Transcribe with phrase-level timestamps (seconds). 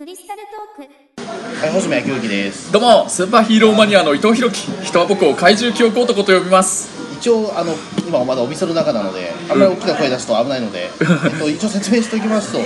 [0.00, 0.40] クリスタル
[0.78, 1.60] トーク。
[1.60, 2.72] はい、星野明之です。
[2.72, 4.72] どうもスーパーヒーローマニアの伊藤弘樹。
[4.82, 7.74] 人は僕を怪獣記憶男と呼びます一応、あの、
[8.08, 12.58] 今はまだお店の中なので、あんまり大きな声出すと危ないので、えっと、一応説明しておきますと、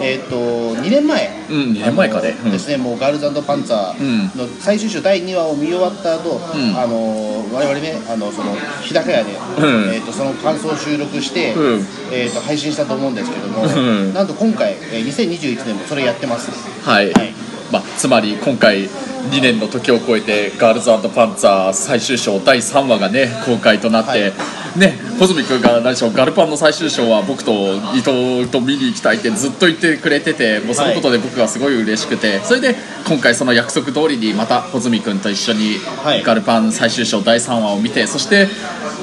[0.00, 0.36] えっと、
[0.76, 2.50] 2年前、うん2年前かねうん。
[2.52, 6.40] ですね、もうガールズパンツァーの最終章第2話を見終わった後、ん。
[6.78, 9.92] あの、我々ね、あの、その、日高屋で、うん。
[9.92, 11.86] えっと、その感想を収録して、うん。
[12.12, 14.14] えっと、配信したと思うんですけども、ん。
[14.14, 16.50] なんと今回、えー2021年もそれやってます。
[16.88, 17.34] はい、はい。
[17.72, 18.88] まあ、つまり今回
[19.30, 24.32] 2年の時を超えてガールズパンツァー最終章第3話がね公開となって、はい。
[24.78, 27.52] ね穂積君が何でしょうガルパンの最終章は僕と
[27.94, 32.74] 伊藤と見に行きたいってずっと言ってくれててもうそのことで僕がすごい嬉しくて、それで
[33.08, 36.22] 今回その約束通りにまた穂積君と一緒にはい。
[36.22, 38.48] ガルパン最終章第3話を見てそして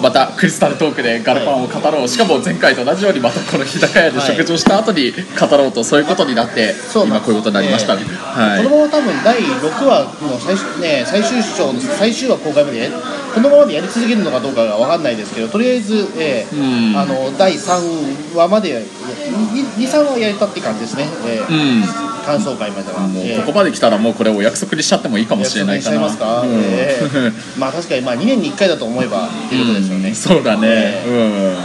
[0.02, 7.96] またクリスタルトークでガルパンを語ろう、しかも前回と同じようにまたこの日高屋で食事をした後に語ろうとそういうことになって、今こういうことになりました。
[7.96, 8.64] ね、はい。
[8.64, 12.90] このまま多分第6話の最終,、ね、最終章の最終話公開まで
[13.34, 16.98] このままでやり続けるのかどうかが分かんないですけどとりあえず、えーうん。
[16.98, 22.24] あの第3話まで23話やれたって感じですね、えーうん。
[22.24, 26.00] 感想会までは、ここまで来たらもうこれを約束にしちゃってもいいかもしれないかな。
[26.00, 26.50] ますか、うん。
[26.54, 27.60] えー。
[27.60, 31.56] まあ確かにまあ2年に1回だと思えばっていうことですよね、う んそうだね、え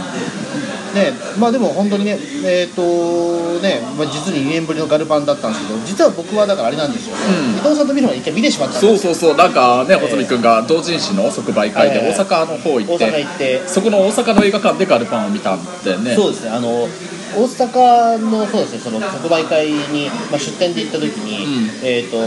[0.93, 7.15] ねまあでも本当にねえっ、とね、まあ、実に2年ぶりのガルパンだったんですけど実は僕はだからあれなんですよ。
[7.15, 7.21] ね、
[7.53, 7.57] うん。
[7.57, 9.03] 伊藤さんと見るのに一回見てしまったんです。
[9.03, 9.37] そうそうそう。
[9.37, 13.67] なんかね穂積君が同人誌の即売会で大阪の方行って、大阪行って。
[13.67, 16.15] そこの大阪の映画館でガルパンを見たんだよね。
[16.15, 16.51] そうですね。
[16.51, 16.87] あの
[17.35, 22.17] 大阪のそうですねその即売会に、まあ、出店で行った時に、えっ、と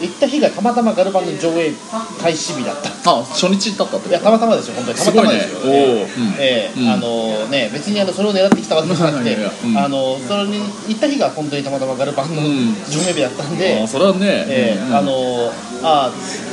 [0.00, 1.72] 行った日がたまたまガルパンの上映
[2.20, 2.90] 開始日だった。
[3.10, 4.98] あ初日だったっていやたまたまですよ本当に。
[4.98, 5.60] たまたまですよ。
[5.60, 6.34] すねおーうん。
[6.38, 6.88] ええうん。
[6.88, 9.36] あのね別にあのそれを狙ってきたわけじゃなくて
[9.76, 12.74] あのそれに行った日が本当にたまたまガルパンのうん。
[12.90, 16.10] 上映日だったんで、あそれはね、ええうんあのあ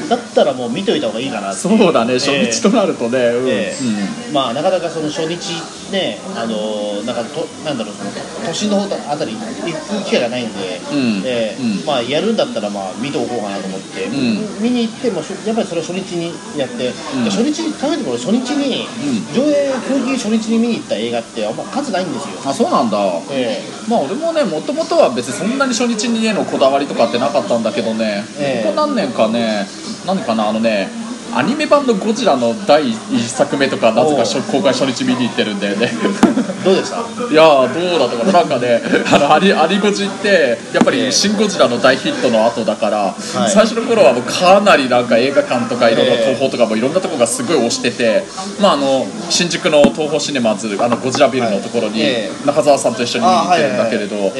[0.10, 2.14] だったらもう見といた方がいいかなそうだね。
[2.16, 3.50] 初日となるとね、うん。
[3.50, 4.34] ええ。
[4.34, 5.54] まあなかなかその初日
[5.92, 8.12] ねあのなんかとなんだろうその
[8.48, 11.22] 都心の方あたり行く機会がないんで、うん。
[11.26, 11.62] ええ。
[11.62, 11.86] うん。
[11.86, 14.62] まあやるんだったらまあ見ておこうかなと思って、ん。
[14.62, 16.94] 見に行ってもしやっぱりそれを初日にやって、ん。
[17.26, 18.88] 初日考えても初日に、
[19.34, 22.40] 上映風紀初日に見に行った映画ってあんま数ないんですよ。
[22.46, 22.98] あそうなんだ。
[23.32, 28.64] えまあ俺もねもともとは別にそんなに初日にへのこだわりとかってなかったんだけどね、ええ。
[28.64, 29.68] ここ何年かね
[30.06, 30.50] 何かな？
[30.50, 30.92] あのね
[31.36, 35.90] アニメ版のゴジラの第1作目とかなぜか初公開初日見に行ってるんだよね。
[35.92, 36.98] えどうでした？
[36.98, 38.32] いやーどうだったかな。
[38.34, 43.16] なんかね あのアニアニゴジってやっぱり「シン・ゴジラ」の大ヒットの後だから、
[43.48, 48.24] 最初の頃はもうかなりなんか映画館とかいろんな東宝とかもいろんなとこがすごい推してて、
[48.60, 52.04] まああの新宿の東宝シネマズあのゴジラビルのところに
[52.46, 54.32] 中澤さんと一緒に見に行ってるんだけれど、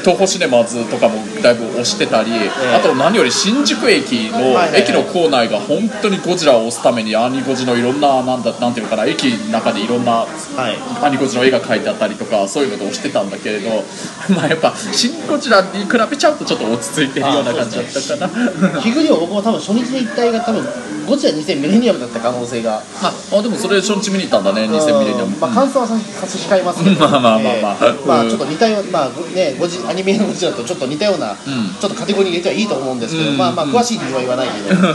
[0.00, 2.30] 東宝シネマズとかもだいぶ推してたり、
[2.74, 10.26] あと何より新宿駅の、駅の構内が本当にゴジラを推すためにアニゴジのいろんななんだなんていうのかな駅の中でいろんなは
[10.70, 11.04] い。
[11.04, 13.84] アニゴジの絵が描いてあったりとかそういうので押してたんだけれど
[14.34, 18.80] まあやっぱ「シン・ゴジラ」に比べちゃうとちょっと落ち着いてるような感じだったかな。
[18.80, 20.66] 奇遇にも僕も多分初日に行った映画多分
[21.06, 22.82] ゴジラ2000ミレニアムだった可能性が。
[23.02, 27.76] ああでもそれ初日見に行ったんだね2000ミレニアム、まあ、感想はさ差し控えますけど、 まあまあまあまあ。
[27.82, 28.28] えーまあうん。
[28.28, 31.36] ちょっと似たような、まあね、ゴジアニメのゴジラとちょっと似たような、ん。
[31.36, 33.36] ちょっとカテゴリーに入れてはいいと思うんですけど、うん。
[33.36, 34.92] まあまあ詳しい理由は言わないけど、そう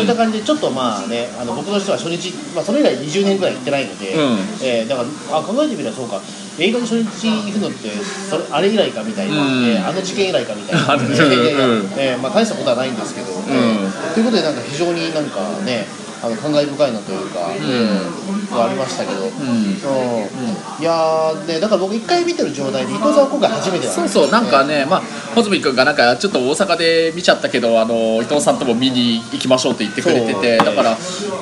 [0.00, 4.38] いった感じでちょっとまあねあの僕としては初日、まあ、それ以来20年ぐらい行ってないので、うん。
[4.62, 6.20] えーだからあ考えてみればそうか。
[6.56, 7.90] 映画に初日行くのって
[8.30, 9.64] それあれ以来かみたいな、うん。
[9.64, 10.94] えーあの事件以来かみたいな、
[11.98, 15.86] ええーまあ、大したことはないんですけど、えーということでなんか非常になんかね
[16.24, 19.28] あの感慨深いなというか、えーはありましたけど、うん。
[19.28, 20.80] うん。
[20.80, 25.00] いやーねだから僕一回見てる状態で伊藤さんは今回初めてなんそうそうなんかね、まあ、
[25.34, 30.90] 穂積君がなんかちょっと大阪で見ちゃったけどあの伊藤さんとも見に行きましょうって言ってくれててだから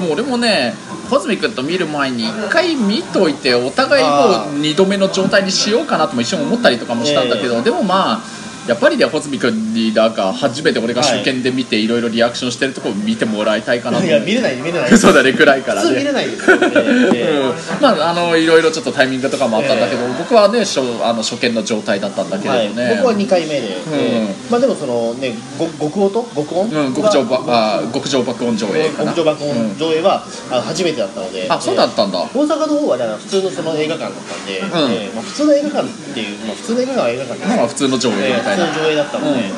[0.00, 0.74] もう俺もね
[1.08, 14.04] 穂積君と見る前に一回見といてお互いもう2度目の状態にしようかなとも一瞬思ったりとかもしたんだけど、でもまあやっぱりね穂積君になんか初めて俺が初見で見ていろいろリアクションしてるところを見てもらいたいかなと。
[14.04, 14.90] いや見れない見れない。
[14.96, 15.88] そうだね暗いからね。
[15.88, 16.70] 普通見れないですよね、
[17.14, 17.82] えうん。
[17.82, 26.28] まああのいろいろちょっとタイミングとかもあったんだけど、僕はね初あの初見の状態だったんだけーはいれどね、僕は2回目で、えーまあでもそのねご極音と？
[26.34, 26.68] 極音？
[26.70, 29.12] うん、極上ばあ極上爆音上映かな。
[29.12, 34.92] 極上爆音上映は、あの初めてだったのであそうだったんだ、大阪の方はだから普通のその映画館だったんで、ん。
[34.92, 39.48] えーまあ、普通の映画館っていう、まあ、普通の映画館は映画館ですまあ普通の上映えーみたいな、普通の上映だったので、うんうん。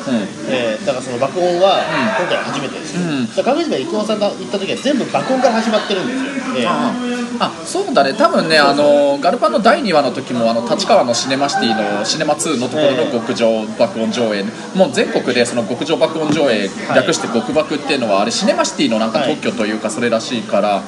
[0.47, 1.83] えーだからその爆音は
[2.19, 3.35] 今回初めてですよ、うん。
[3.35, 8.13] だから考えてみれば伊藤さんが行った時は全部爆音から始まってるんですよ、えーああそうだね。
[8.13, 14.43] 多分ねあのガルパンの第2話の時もあの立川のシネマシティのシネマ2のところの極上爆音上映、
[14.75, 16.97] もう全国でその極上爆音上映、はい。
[16.97, 19.35] 略して極爆っていうのはあれシネマシティのなんかはい。
[19.35, 20.81] 特許というかそれらしいから、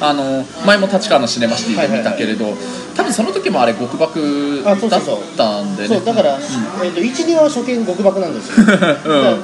[0.00, 2.56] あの前も立川のシネマシティで見たけれど、
[2.94, 4.76] 多分その時もあれ極爆だっ
[5.36, 6.00] たんでね。
[6.00, 8.66] だから、えー、と12話は初見極爆なんですよ、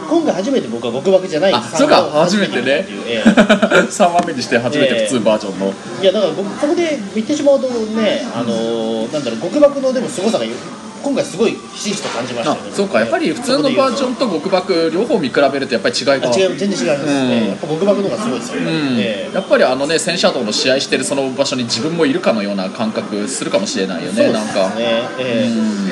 [0.08, 2.02] 今回初めて僕は極爆じゃないあそうか。
[2.10, 2.86] 初めてね。
[3.06, 5.72] え3 話目にして初めて普通バージョンの、
[6.02, 10.44] いやだから僕ここで言ってしまうとね、あのーなんだろう極爆のでも凄さが
[11.00, 12.72] 今回すごいひしひしと感じましたね。
[12.72, 12.98] そうか。
[12.98, 16.14] やっぱり普通のバージョンと極爆両方見比べるとやっぱり違いが。
[16.14, 17.06] あ違う全然違います。
[17.06, 17.48] ね、うん。
[17.48, 18.98] やっぱ極爆の方がすごいですよね、うん。
[18.98, 19.34] ええ。
[19.34, 25.48] やっぱりあのね戦車道の試合してるその場所に自分もいるかのような感覚するかもしれないよねなんかそうですね、え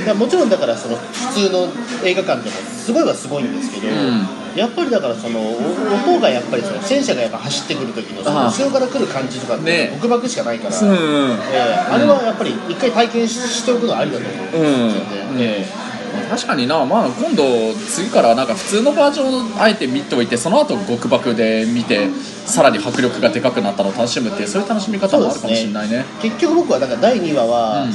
[0.08, 0.10] え。
[0.10, 0.18] うん。
[0.18, 1.68] もちろんだからその普通の
[2.04, 9.90] 映画館でもすごいはすごいんですけど、んやっぱりだからそのお音がやっぱりその戦車がやっぱ走ってくる時のその後ろから来る感じとかってね。
[10.00, 10.96] 極爆しかないから、うんうん。
[10.96, 11.74] ええ。
[11.90, 15.86] あれはやっぱり一回体験ししておくのはありだと思うんですよね、うんえ
[16.30, 22.08] 確かにな、まあ、今度次からなんか普通のバージョンをあえて見ておいてその後極爆で見て
[22.46, 26.04] さらに迫力がでかくなったのを楽しむっていうそういう楽しみ方もあるかもしれないね。
[26.20, 27.92] え結局僕はだから第2話は、うん。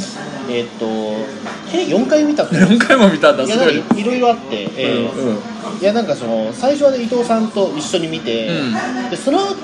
[0.49, 0.85] えっ、と
[1.71, 2.55] 計4回見たって。
[2.55, 4.03] 4回も見たんだいやすごいなんかい。
[4.03, 5.37] ろいろあって、ええうんうん。
[5.81, 9.55] いやなんかその最初は、ね、伊藤さんと一緒に見て、うでその後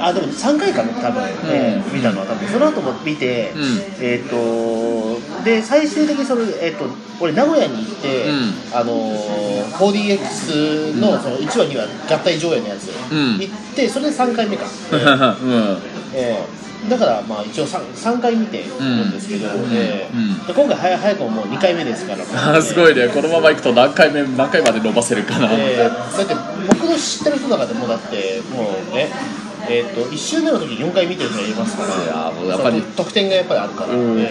[0.00, 2.48] あでも3回かな多分、えー見たのは多分。
[2.48, 3.62] その後も見て、うん。
[4.00, 6.86] えっ、とで最終的にその、えっと
[7.20, 8.52] 俺名古屋に行って、うん。
[8.74, 13.38] あのー 4DX のその1話2話合体上映のやつ、うん。
[13.38, 15.78] 行ってそれで3回目か、え ーうん
[16.14, 18.64] えーだからまあ一応 3, 3回見てる
[19.06, 23.06] んですけど、えーう今回早早くももう2回目ですから、あーすごいね。
[23.06, 26.34] このままいくと何回目何回まで伸ばせるかな、えーだって
[26.68, 29.12] 僕の知ってる人の中でもうだってもうね
[29.68, 32.04] えー、と1周目の時4回見てる人がいますから。
[32.04, 32.82] いやもうやっぱり。
[32.82, 34.20] 得点がやっぱりあるから、うん。
[34.20, 34.30] え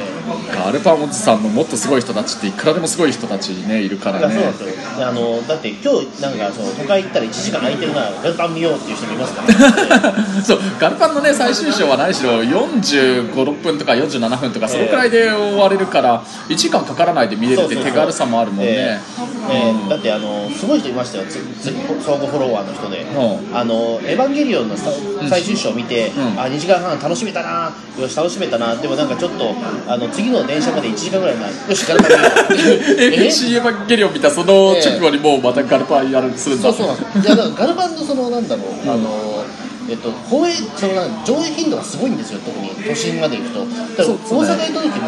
[0.65, 4.35] ガルパンおじさんのもっとすごい人たちっていくらでもすごい人たちねいるからね。
[4.35, 4.67] やそう
[5.03, 18.71] あのだって今日なんかその都会行ったら1時間空いてるならガルパン見ようっていう人もいますから、ね そうガルパンのね最終章は何しろ4 5 6分とか47分とかそのくらいで終われるから1時間かからないで見れるって手軽さもあるもんね。
[18.71, 21.25] えーえーだってあのすごい人いましたよ。
[21.25, 21.73] つつ
[22.03, 24.89] 相互フォロワーの人で、うあのエヴァンゲリオンのさ
[25.29, 26.11] 最終章を見て、ん。
[26.39, 27.71] あ2時間半楽しめたな。
[27.99, 28.75] よし楽しめたな。
[28.75, 29.53] でもなんかちょっと
[29.87, 36.71] あの次の電車まで1時間ぐらい前よしガルパン見ようえ FC エヴァンゲリオン見たその直後にもうまたガルパンやるするんだ。
[36.71, 37.27] そうそうなんです。
[37.27, 39.43] いやだからガルパンのそのなんだろう、あの
[39.89, 42.69] えっと、放映そのなん上映頻度がすごいんですよ特に。
[42.69, 43.59] 都心まで行くと。
[43.59, 45.07] だからそう大阪行った時も、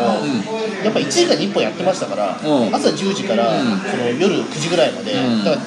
[0.84, 2.76] やっぱ1時間に1本やってましたから、うん。
[2.76, 3.80] 朝10時から、うん。
[3.80, 5.44] その夜9時ぐらいまで、ん。
[5.46, 5.62] だから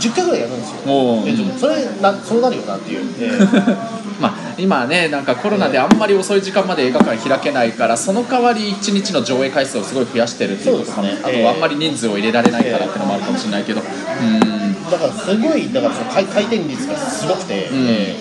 [0.00, 4.04] 10回ぐらいやるんですよ、うんでそれなそうなるよなっていう、 えー。
[4.20, 11.18] まあ今ねなんかコロナであんまり遅い時間まで映画館開けないからその代わり1日の上映回数をすごい増やしてるっていうことかね。
[11.26, 13.80] ええあとあんまり人数を入れられないからっていうのもあるかもしれないけど。
[13.80, 14.74] うん。
[14.90, 17.58] だからすごいだからその回回転率がすごくて、ん。
[17.72, 18.16] え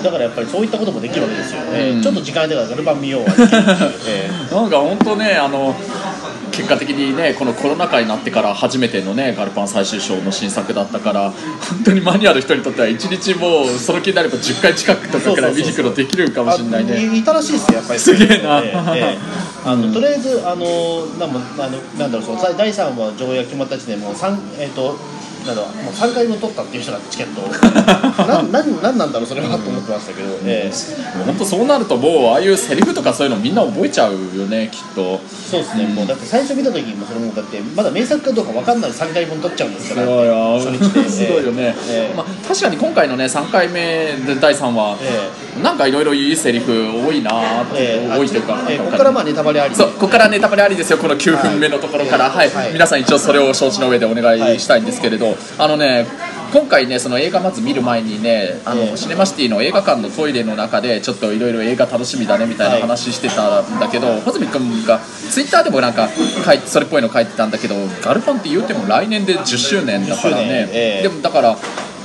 [0.00, 0.04] ー。
[0.04, 2.02] だからやっぱりそういったこともできるわけですよ、えーうん。
[2.02, 3.22] ちょっと時間空いてからガルパン見よう。
[3.22, 3.28] は
[4.06, 4.54] えー。
[4.54, 5.74] なんか本当ねあの
[6.60, 16.92] 結果的にねこのコロナ禍になってから初めてのねガルパン最終章の新作だったから本当にマニュアル人にとっては1日もうその気になれば10回近くとかくらい見に行くのできるかもしれないね。
[16.94, 17.98] あいいたらしいですよやっぱり。
[18.00, 18.60] すげえな。
[18.60, 19.18] ええええ。
[19.64, 24.98] あのとりあえずあのなんもあのなんだろう第第3話上映が決まった時点でもう三えっ、と
[25.46, 27.48] なんもう3回分取ったっていう人がチケットを。
[28.26, 31.16] なんなんなんなんだろうそれはと思ってましたけど、ええ。
[31.18, 35.20] もう本当そうなるともうああいうセリフとかそういうのみんな覚えちゃうよねきっと。
[35.50, 40.06] そうですね、もうだって最初見た時もそれもだってまだ名作かどうか分かんない3回分取っちゃうんですから。
[40.06, 40.26] すごい。
[40.26, 42.14] よ初日ですごいよね、ええ。
[42.16, 46.72] まあ、確かに今回のね3回目で第3話、えなんかいろいろいいセリフ
[47.06, 48.16] 多いなーって、ええ。
[48.16, 48.78] 多いというか、ええ。
[48.78, 49.74] ここからまあネタバレあり。
[49.74, 52.50] そうここからネタバレありですよこの9分目のところから、はい。
[52.50, 52.72] はい。
[52.72, 54.60] 皆さん一応それを承知の上でお願い。
[54.60, 56.06] したいんですけれど、あのね
[56.52, 58.96] 今回ねその映画まず見る前にねあの、ええ。
[58.96, 66.08] シネマシティの映画館のトイレの中でちょっといろいろ映画楽しみだねみたいな話してたんだけど、穂積君がツイッターでもなんか
[66.66, 71.02] それっぽいの書いてたんだけどガルパンって言うても来年で10周年だから10周ね年、ええ。
[71.02, 71.56] でもだから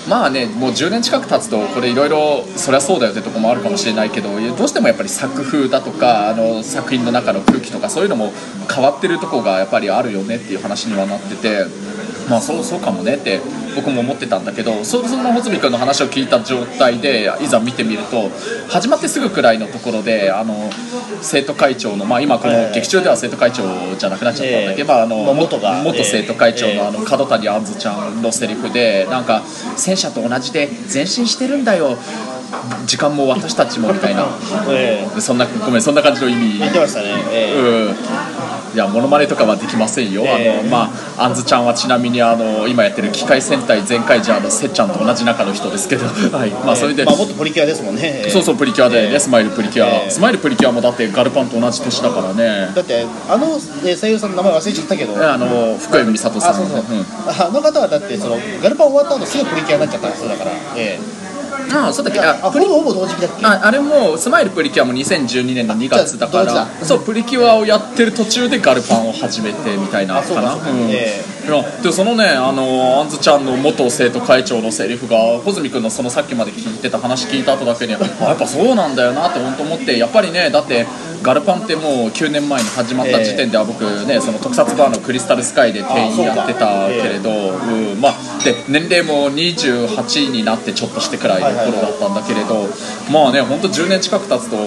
[0.08, 8.32] まあねもう10年近く経つとこれいろいろそりゃそうだよってとこもあるかもしれないけどどうしてもやっぱり作風だとかあの作品の中の空気とかそういうのも
[8.72, 11.66] 変わってるとこがやっぱりあるよねっていう話にはなってて。
[12.30, 13.40] まあそうそうかもねって
[13.76, 18.30] 僕も思ってたんだけどそその穂積君の話を聞いた状態でいざ見てみると
[18.70, 20.70] 始まってすぐくらいのところであの
[21.22, 23.64] 生徒会長の、まあ、今この劇中では生徒会長
[23.96, 24.98] じゃなくなっちゃったんだけど、ええ。
[24.98, 26.78] まあ、あのまあ元が元生徒会長ええ。
[26.78, 29.44] のあの角谷杏ちゃんのセリフでなんか
[29.76, 31.98] 戦車と同じで前進してるんだよ
[32.86, 34.26] 時間も私たちもみたいな。
[34.70, 36.60] えそんなごめんそんな感じの意え味。
[36.60, 37.08] 言ってましたね。
[37.32, 37.60] ええ。
[37.60, 37.96] うん。
[38.76, 40.60] いやモノマネとかはできませんよ、ええ。
[40.60, 46.06] あのまああんずちゃんはちなみにあの今やってる機械戦隊全開ジャーのせっちゃんと同じ中の人ですけど。
[46.36, 46.50] はい。
[46.52, 48.30] まあそれで、まあ、元プリキュアですもんね、ええ。
[48.30, 49.20] そうそうプリキュアでね、ええ。
[49.20, 50.12] スマイルプリキュア、ええ。
[50.12, 52.70] スマイルプリキュアもだってガルパンと同じ年だからね。
[52.76, 55.34] だってあの、えー声優さんの名前忘れちゃったけど。
[55.34, 56.52] あの福山美里さん。
[56.52, 56.84] あそうそう、
[57.28, 60.52] あの方はだってそのガルパン終わった後すぐプリキュアになっちゃった人だから。
[60.76, 61.25] えうん、
[61.74, 62.20] ああそうだっけ？
[62.20, 63.46] あプリあほぼほぼ同時期だっけ？
[63.46, 70.58] ああれもスマイルプリキュアも2012年の2月だからそうプリキュアをやってる途中でガルパンを始めてみたいなかな？
[71.84, 80.88] でそのねあのあんずちゃんの元生徒会長のセリフが穂積君のそのさっきまで聞いてた話聞いた後だけにあ やっぱそうなんだよなって本当思ってやっぱりねだって
[81.22, 88.02] ガルパンってもう9年前に始まった時点では僕ねその特撮バーのクリスタルスカイで店員やってたけれど、うん。
[88.02, 92.68] まあで年齢も28になってちょっとしてくらいの頃だったんだけれど、
[93.12, 94.58] まあね本当10年近く経つと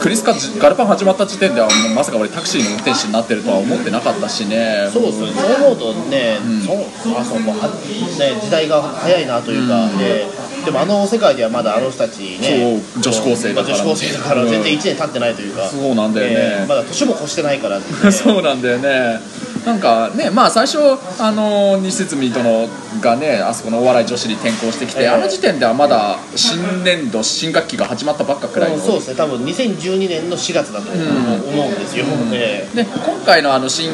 [0.00, 4.88] クリスカガルパン始まった時点ではまさか俺タクシーの運転手になってるとは思ってなかったしね。
[4.92, 13.76] そうですそう思うとね、そうあそうもうはね時代が早いなというか、ええでもあの世界ではまだあの人たちねそう女子高生だから。
[13.76, 14.48] まあ女子高生だからうん。
[14.48, 16.34] 全然1年経ってないというか、そうなんだよね。
[16.36, 19.20] ええまだ年も越してないから、ね、 そうなんだよね
[19.64, 20.78] なんかねまあ最初
[21.20, 22.68] あの西堤殿
[23.00, 25.08] がねあそこのお笑い女子に転校してきて、ええ。
[25.08, 29.16] あの時点ではまだ新年度新学期が始まったばっかくらいの、そうですね。
[29.16, 31.74] 多分2012年の4月だと思うん。
[31.74, 32.76] ですよ、ええ。
[32.76, 33.90] で今回のあの新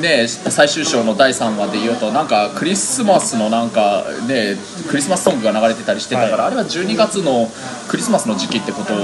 [0.00, 4.56] ね最終章の第3話で言うとなんかクリスマスのなんかね
[4.88, 6.46] クリスマスソングが流れてたりしてたから、はい。
[6.48, 7.48] あれは12月の
[7.88, 8.94] クリスマスの時期ってこと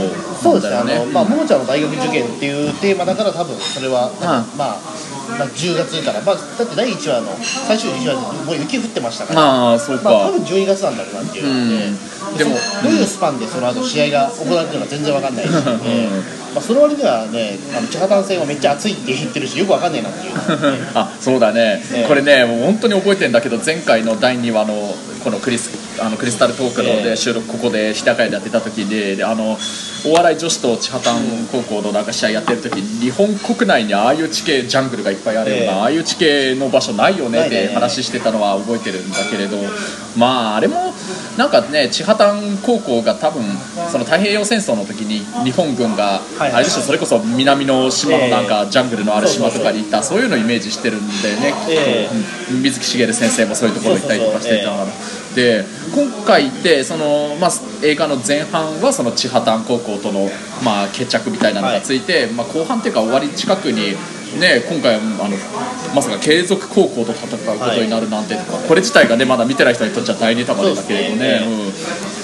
[0.42, 0.76] そうですね。
[0.76, 4.58] あの、まあ、ももちゃんの大学受験っていうテーマだから多分それは、うん。
[4.58, 4.78] まあ、
[5.38, 11.72] まあ10月から、まあ、だって第1話の最終1話でもう雪降ってましたから、ああそうか、まあ、多分12月なんだろうなっていう、うん。
[11.72, 15.50] ええでもそどういうスパンでその後試合が行われてるのか全然わかんないし、
[15.84, 20.34] ええまあ、その割にはねあの千葉丹戦はめっちゃ熱いって言ってるしよくわかんないなっていう、
[20.94, 22.08] あそうだね、ええ。
[22.08, 27.02] これねもう本当に覚えてるんだけど前回の第2話のこのクリスあのクリスタルトークのええ。
[27.10, 29.56] で収録ここで日高屋でやってた時でであの
[30.04, 31.16] お笑い女子と千葉丹
[31.50, 35.70] 高校のなんか試合やってる時日本国内にああいう地形ジャングルがいっぱいあるような、ええ。
[35.70, 39.56] ああいう地形の場所ないよねって話してたのは覚えてるんだけれど
[40.16, 40.92] まああれも
[41.36, 43.42] なんかね千葉丹高校が多分
[43.90, 52.08] その太平洋戦争の時に日本軍が、はいあれでしょそれこそ南の島のなんかジャングルのある島とかに行ったそういうのをイメージしてるんだよね、え
[52.52, 52.62] うん。
[52.62, 54.86] 水木しげる先生もそういうところ行ったりとかしてたから
[55.36, 57.50] で今回ってその、まあ、
[57.84, 60.30] 映画の前半はその千葉丹高校との、
[60.64, 63.92] まあ、決着みたいなのがついて、まあ、後半っていうか終わり近くに、
[64.40, 65.36] ね、今回はあの
[65.94, 68.34] まさか継続高校と戦うことになるなんて、
[68.66, 71.40] これ自体がねまだ見てない人にとっちゃ大ネタバレだけれどね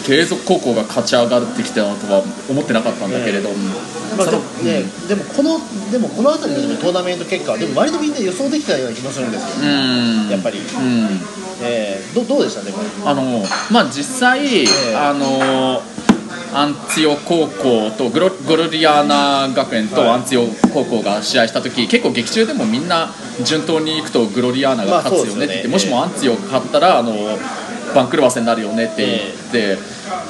[0.07, 3.51] 継続高校が勝ち上がってきたとは思ってなかったんだけれど、
[4.17, 5.61] まあ、でもね、でもこの
[5.93, 10.29] でもこの辺りのトーナメント結果はでも割とみんな予想できたような気もするんですよ、うん。
[10.31, 12.63] やっぱり、うんえー、どどうでした？
[12.63, 12.73] ね
[13.05, 14.67] あのまあ実際、え
[14.97, 15.83] あの
[16.55, 20.11] アンツィオ高校とグログロリアーナ学園とはい。
[20.11, 23.09] アンツィオ高校が試合した時、結構劇中でもみんな
[23.43, 25.69] 順当にいくとグロリアーナが勝つよねって言って、まあね。
[25.73, 27.15] もしもアンツィオが勝ったらあの
[27.95, 29.79] 番狂わせになるよねって言って、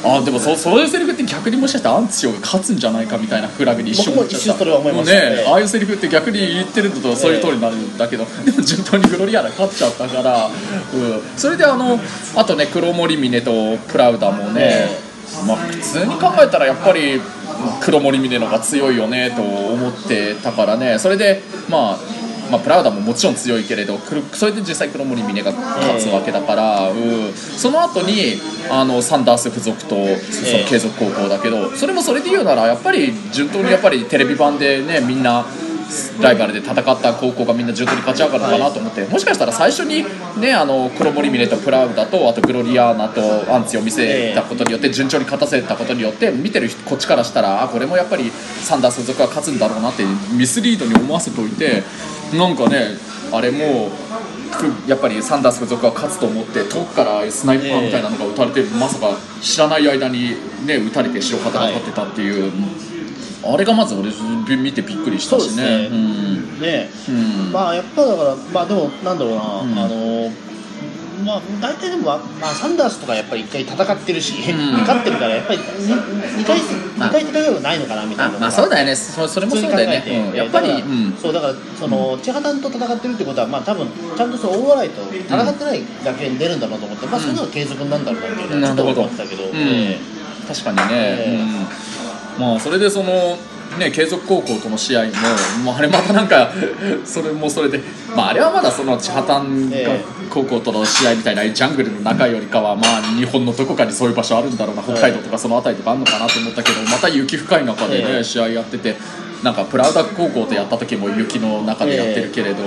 [0.04, 5.14] あでもそそういうセリフって逆にもしかしたらアンツィオが勝つんじゃないかみたいなフラグに一瞬も一瞬それは思いました。
[5.14, 10.50] ねねああいうセリフって逆に言ってるのとそういう通りになるんだけど、で も順当にグロリアーナ勝っちゃったから、
[10.94, 12.00] うん、それであの
[12.34, 14.88] あとね黒森峰とプラウダもね、
[15.46, 17.20] まあ、普通に考えたらやっぱり
[17.80, 20.98] 黒森峰の方が強いよねと思ってたからね。
[20.98, 23.98] それでまあまあ、プラウダももちろん強いけれど
[24.32, 35.44] それで実際黒森峰が勝つわけだから、うん、その後にあのサンダース付属とその継続高校だけどそれもそれで言うならやっぱり順当にやっぱりテレビ版でねみんな
[36.20, 40.04] ライバルで戦った高校がみんな順当に勝ち上がるのかなと思って、もしかしたら最初に
[40.40, 43.20] ねあの黒森峰とプラウダとあとグロリアーナと
[43.52, 50.04] アンツィを見せたことによって順調に勝たせたことによって見てる人こっちからしたらあこれもやっぱりサンダース付属は勝つんだろうなって
[50.36, 51.82] ミスリードに思わせておいて
[52.36, 52.96] なんかね
[53.32, 53.90] あれも
[54.52, 60.36] くやっぱりサンダース付属は勝つと思って遠くからスナイパーみたいなのが撃たれて、まさか知らない間に
[60.66, 62.52] ね撃たれて白旗が立ってたっていう、
[63.44, 64.10] あれがまず俺
[64.56, 65.62] 見てびっくりしたしね。
[65.62, 65.86] ね。
[65.86, 66.60] うん。
[66.60, 66.88] ね。
[67.08, 67.12] う
[67.48, 67.52] ん。
[67.52, 69.78] まあやっぱだからまあでもなんだろうな、うん。
[69.78, 70.30] あの
[71.24, 74.72] まあ大体でも、まあ、サンダースとかやっぱり一回戦ってるし、ん。
[74.80, 76.58] 勝ってるからやっぱり 2, 回
[76.98, 77.08] まあ。
[77.08, 78.96] 二回戦うのないのかなみたいなあまあそうだよね。
[78.96, 80.36] そそれもそうだよね、うん。
[80.36, 81.12] やっぱり、うん。
[81.20, 89.42] そうだからその千葉丹と戦ってるってことはまあ多分ちゃんとその大笑いと戦ってないだけに出るんだろうと思って、まあそういうのが継続なんだろうなっていうのはちょっと思ってたけど、
[90.48, 91.38] 確かにね、え。
[91.38, 91.66] うん、
[92.38, 93.36] まあそれでその
[93.78, 95.10] ね継続高校との試合も、
[95.64, 96.52] まあ、あれまたなんか
[97.04, 97.80] それもそれで、
[98.14, 108.96] まあ、あれはまだその千畑え高校との試合みたいなジャングルの中よりかはまあ日本のどこかにそういう場所あるんだろうな北海道とかその辺りとかあるのかなと思ったけどまた雪深い中でね、ええ試合やってて。
[109.42, 112.62] なんかプラウダ高校とやった時も雪の中でやってるけれど、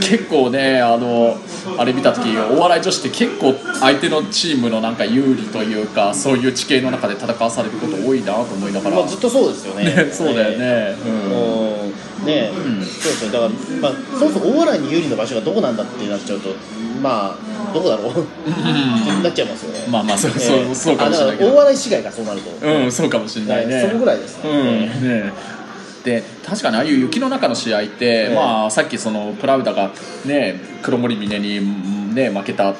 [0.00, 1.36] 結構ねあの
[1.78, 9.84] あれ見た時お笑い女子って結構相手のチームのなんか有利というかそういう地形の中で戦わされること多いなと思いながら、まあ、ずっとそうですよね。
[10.04, 11.30] ねそうだよね、うん。
[11.30, 11.90] も
[12.22, 13.50] うね、そうですねだから、
[13.80, 16.48] まあ、そもそも大笑いに有利な場所がどこなんだってなっちゃうと
[17.02, 18.10] まあどこだろう。
[18.10, 19.86] ってなっちゃいますよね。
[19.90, 21.50] まあまあそう,、えそうえそうかもしれないけど。
[21.50, 23.82] 大笑い市街がそうなると、うんそうかもしれないね。
[23.82, 25.08] そこぐらいですね、うん。
[25.08, 25.32] ね
[26.04, 28.34] で確かにああいう雪の中の試合って、ええ。
[28.34, 29.90] まあ、さっきそのプラウダが、
[30.26, 32.74] ね、黒森峰に、ね、負けた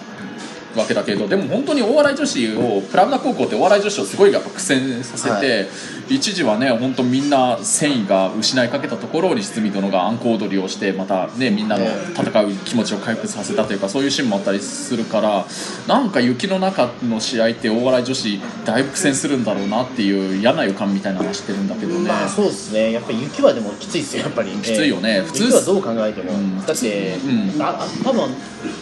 [0.79, 5.69] わけだけどでも本当に大笑い女子をプラウダ高校ってお笑い女子をすごいやっぱ苦戦させて、はい。
[6.09, 15.47] 一時はね本当みんな戦意が失いかけたところに堤殿がアンコ踊りをしてまたねみんなの戦う気持ちを回復させたというかそういうシーンもあったりするから
[15.89, 22.09] なんか雪の中の試合って大笑い女子だいぶ苦戦するんだろうなっていう嫌な予感みたいなのはしてるんだけどね。
[22.09, 22.93] まあそうですね。
[22.93, 25.23] やっぱり雪はでもきついですよやっぱりきついよね。
[25.23, 26.67] 普通雪はどう考えても、うん。
[26.67, 27.63] だって、うん。
[27.63, 28.29] ああ多分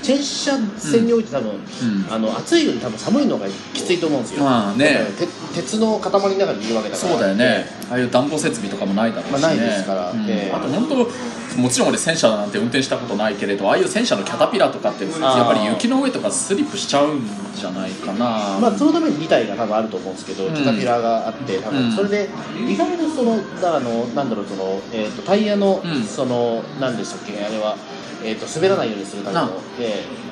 [0.03, 1.61] チェンシャ戦において多分、ん
[2.11, 4.45] あの暑いより多分寒いのがきついと思うんですよ。
[4.45, 5.07] まあね。
[5.55, 7.13] 鉄の塊の中にいるわけだから。
[7.13, 10.11] そうだよね、ああいう暖房設備とかもないだろうしね、まあないですから。
[10.11, 10.27] うん。
[10.29, 10.53] ええ。
[10.53, 11.09] あと本当
[11.57, 17.21] もちろん俺戦車なんて運転したことないけれどああいう戦車のキャタピラとかってやっぱり雪の上とかスリップしちゃうん
[17.55, 20.55] じゃないかな、まあ、そのために2体が多分あると思うんですけど、うん。
[20.55, 21.77] キャタピラーがあって多うん。
[21.77, 22.31] 分それで
[22.67, 26.03] 意外とそのあのなんだろうその、えー、とタイヤの、うん。
[26.05, 27.77] その何でしたっけあれは、
[28.25, 30.05] えー、と滑らないようにするためのあ、え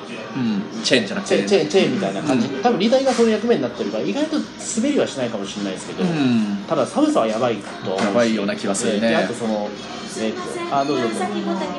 [0.83, 1.35] チェーンじゃなくて。
[1.43, 6.57] ーチェチェチェーンみたいな感じ、う多分リタイがその役目になってるから意外と滑りはしないかもしれないですけど、うん。
[6.67, 8.99] ただ寒さはやばいとやばいような気がするね。
[8.99, 9.69] えーであとその、
[10.19, 11.19] えー、とあどうぞどうぞ。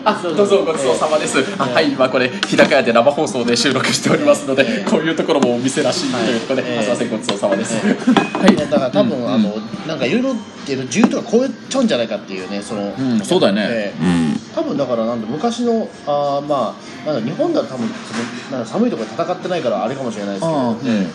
[0.05, 6.79] あどうぞごちそうさまです、あはい今これ日高屋で生放送で収録しておりますので、ええこういうところもお店らしいというところで、はい。
[6.79, 8.57] あすいませんごちそうさまです、えはい。
[8.57, 10.31] だから多分、うんあのなんかいろいろ
[10.69, 14.17] えーと重とか超えちゃうんじゃないかっていうねその、うんそうだよね、えー。
[14.17, 14.22] うん
[14.55, 20.79] 多分だからなんだ昔のあーまあなんだ日本だと多分そのなんか寒いところで戦ってないからあれかもしれないですけど、ああうん。
[20.87, 21.07] えうん。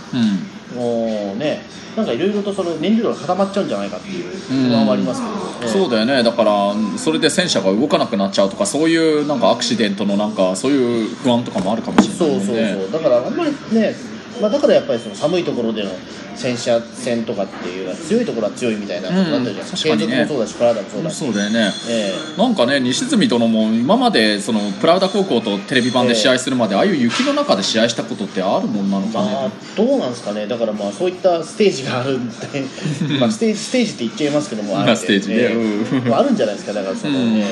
[0.74, 1.62] えもうね
[1.96, 4.26] なんかいろいろとその燃料が固まっちゃうんじゃないかっていう
[4.70, 6.22] 不安はありますけど、ええそうだよね。
[6.24, 12.92] だからそれで戦車が動かなくなっちゃうとかそういうなんかアクシデントのなんかそういう不安とかもあるかもしれないそうそうそう。
[12.92, 13.96] だからあんまりね、
[14.42, 15.92] まあ、だからやっぱりその寒いところでの
[16.38, 20.22] 戦車戦とかっていうのは強いところは強いみたいなことになってるじゃないですか、うね。
[20.22, 21.72] もそうだし体もそうだし、そうだよね。
[21.90, 30.48] えなんかね西住殿も今までそのプラウダ高校とテレビ版で試合するまで、ああいう雪の中で試合したことってあるもんなのかえまあね、どうなんですかね。
[30.48, 32.36] だからまあそういったステージがあるんで
[33.20, 35.36] まあステージステージって言っちゃいますけどもまあステージね。
[35.40, 36.08] えうん。
[36.08, 36.74] まああるんじゃないですか。
[36.74, 37.44] だからその、うん。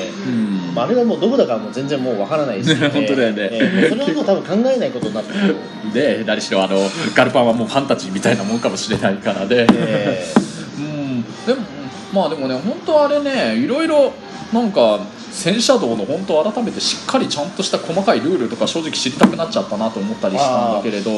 [0.74, 3.48] まあ、あれはもうどこだかもう全然もうわからないし、ね 本当だよね。
[3.50, 3.88] ええ。
[3.88, 5.56] それはもう多分考えないことになってくる
[5.92, 6.75] で何しろあの
[7.14, 10.34] ガルパンはもうファンタジーみたいなもんかもしれないからね、え
[10.78, 11.22] うん。
[11.46, 11.60] でも
[12.12, 14.12] まあでもね本当あれねいろいろ
[14.52, 21.10] なんか戦車道の本当改めてしっかりちゃんとした細かいルールとか正直知りたくなっちゃったなと思ったりしたんだけれど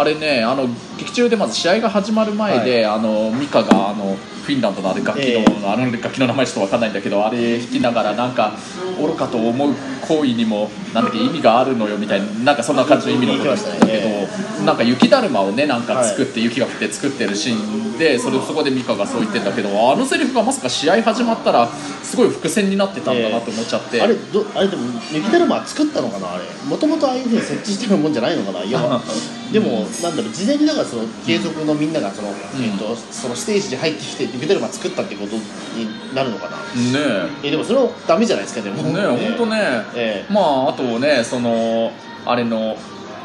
[0.00, 0.66] あれねあの
[0.98, 8.52] 劇中でまず試合が始まる前で、あのミカがあのフィンランドのあれ楽器の、えあの楽器の名前ちょっと分かんないんだけどあれ弾きながらなんか
[8.98, 9.74] 愚かと思う
[10.08, 24.82] 行為にもなんだっけ意味があるのよみたいななんかそんな感じの意味のことだったんだけど、言ってなんか雪だるまをねなんか作って、雪が降って作ってるシーンでそれそこでミカがそう言ってんだけどあのセリフがまさか試合始まったらすごい伏線になってたんだなと思っちゃって、えあれどあれでも
[25.12, 26.44] 雪だるまは作ったのかなあれ。
[26.66, 28.80] もともとああいうふうに設置してるもんじゃないのかないや
[29.52, 36.56] でもなんだろう事前にだからその継続のみんながその、えっとそのステージに入ってきて雪だるま作ったってことになるのかな。
[36.58, 37.50] ねえ。
[37.50, 38.76] でもそれはダメじゃないですかでも。
[38.88, 39.28] えねえ。
[39.28, 39.60] 本当ね、
[39.94, 41.92] えまああとねその
[42.24, 42.76] あれの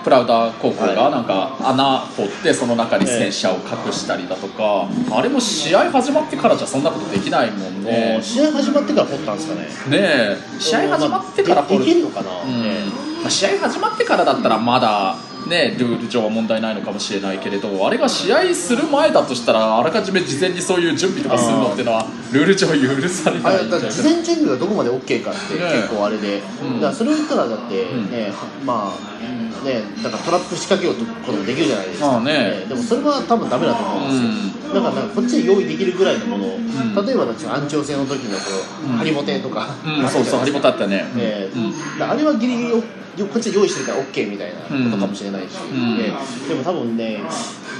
[0.04, 1.12] プラウダ高校がはい。
[1.12, 9.50] なんか穴掘ってその中に戦車を隠したりだとか、あれも試合始まってからじゃそんなことできないもんもねう試合始まってから掘ったんです
[9.84, 10.00] かね。
[10.02, 10.38] ねえ。
[10.60, 12.50] 試合始まってからでできるのかな、うん。
[12.66, 12.86] え。
[13.22, 15.16] まあ、試合始まってからだったらまだ
[15.48, 26.76] ねルール上は問題ないのかもしれないけれどあれが試合する前だとしたらあらかじめ事前にそういう準備とかするのってのはルール上許されあないだって事前準備がどこまで OK かって結構あれで、うん。
[26.76, 28.12] だからそれを言ったらだって、ん。
[28.12, 28.32] ね
[28.66, 32.66] まあねだからトラップ仕掛けようとこともできるじゃないですか、まあね。
[32.68, 36.46] でもそれは多分ダメだと思うんですよ、だからこっちで用意できるぐらいのもの
[37.04, 38.52] 例えばなんか安長戦の時のこ
[38.86, 38.98] の、うん。
[38.98, 41.72] ハリボテとか、うん、そうそう張本あったね、えーうん。
[41.72, 42.84] だからあれはギリギリよよ
[43.23, 45.54] こっちで用意してるから OK みたいなことかもしれないし、
[46.47, 47.21] でも多分ね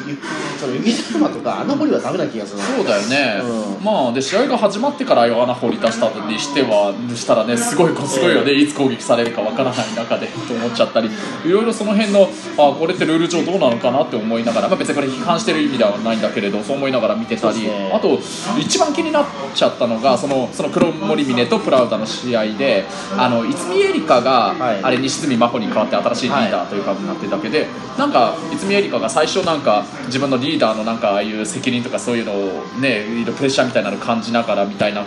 [0.08, 0.18] ゆ
[0.60, 2.66] その雪だるまとか穴掘りはダメな気がするな。
[2.66, 3.84] そうだよね、うん。
[3.84, 11.10] まあで試合が始まってから穴掘り出したにしてはしたらねすごいすごいよね、いつ攻撃されるかわからない中でと思っちゃったり。
[11.46, 18.20] いろいろその辺のあこれってルール上どうなのかなって思いながら、まあ、別にこれ批判してる意味ではないんだけれどそう思いながら見てたり、あと
[18.60, 22.86] 一番気になっちゃったのがそのその黒森峰とプラウダの試合で
[23.18, 24.84] あの泉エリカが、はい。
[24.84, 35.04] あれ西住真帆に代わって新しいリーダーというかになってるだけで、なんか泉エリカが最初なんか自分のリーダーのなんかああいう責任とかそういうのをねいろいろプレッシャーみたいなのを感じながらみたいな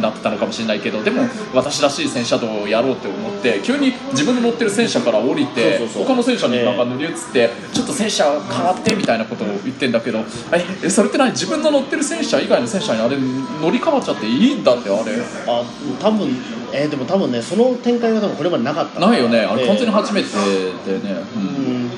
[0.00, 1.22] なってたのかもしれないけどでも
[1.54, 10.20] 私らしい戦車道をやろうって思って急に自分の乗ってる戦車から降りてそうそうそう他の戦車になんか乗り移ってちょっと戦車変わってみたいなことを言ってんだけど
[10.52, 11.32] ええそれって何？
[11.32, 15.12] 自分の乗ってる戦車以外の戦車にあれ乗り換わっちゃっていいんだってあれ。
[15.46, 15.62] あ
[16.00, 16.28] 多分
[16.72, 19.00] えーでも多分ねその展開は多分これまでなかった。
[19.00, 19.40] ないよね。
[19.40, 21.42] あれ完全には初めてでね、うん。
[21.66, 21.90] うん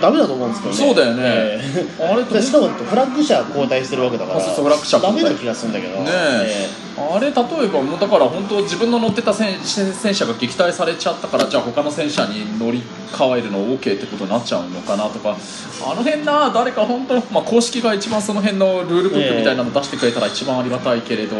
[0.00, 0.80] ダメだと思うんですけどね。
[0.80, 1.22] そうだよね。
[1.24, 2.12] えー。
[2.12, 4.38] あれ しかもフラッグ車交代してるわけだから。
[4.38, 5.98] あそうそうフラッグ車ダメな気がするんだけど。
[6.00, 6.68] ねえ。
[6.98, 7.32] あれ例え
[7.68, 15.36] ばもうだから本当自分の乗ってた戦戦車が撃退されちゃったからじゃあ他の戦車に乗り換えるの OK ってことになっちゃうのかなとか。
[15.84, 21.36] あの辺な誰か本当、まあ、公式が一番その辺のルールブックみたいなの出してくれたら一番ありがたいけれど。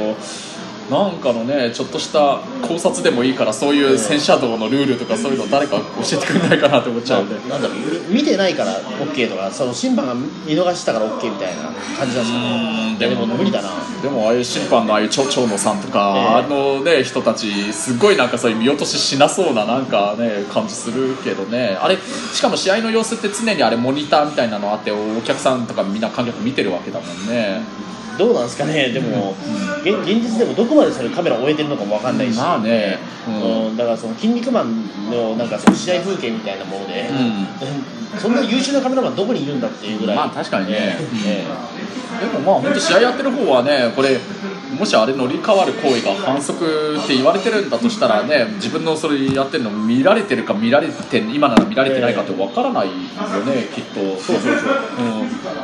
[0.90, 11.64] なんかのねちょっとした考察でもいいからそういう戦車道のルールとかそういうの誰か教えてくれないかなって思っちゃうんで、なんだろう見てないから OK とかその審判が見逃したから OK みたいな
[11.98, 13.70] 感じなんですかでも無理だな。
[14.02, 16.44] でもああいう審判のああいう蝶々野さんとか、ええ。
[16.44, 21.78] あのね人たちすごいなんかそういう見落とししなそうななんかね感じするけどね。
[21.80, 27.62] あれしかも試合の様子って常にあれモニターみたいなのあってお客さんとかみんな観客見てるわけだもんね
[28.18, 28.88] どうなんですかね？
[28.90, 29.34] でも
[29.82, 32.36] 現現実でもどこまでそれカメラを終えてるのかもわかんないし。
[32.36, 32.98] まあね。
[33.26, 33.66] うん。
[33.68, 33.76] うん。
[33.76, 37.10] だからその「筋肉マン」のなんかその試合風景みたいなもので、
[38.18, 40.16] そんな優秀なカメラマンどこにいるんだっていうぐらい。
[40.16, 40.72] まあ確かにね。
[40.76, 41.44] ええ。
[42.20, 44.18] えでもまあ本当試合やってる方はねこれ
[44.78, 54.00] もしあれ乗り換わる行為が反則って言われてるんだとしたらね自分のそれやってるの見られてるか見られて今なら見られてないかってわからないよねきっと。
[54.20, 54.52] そうそうそう、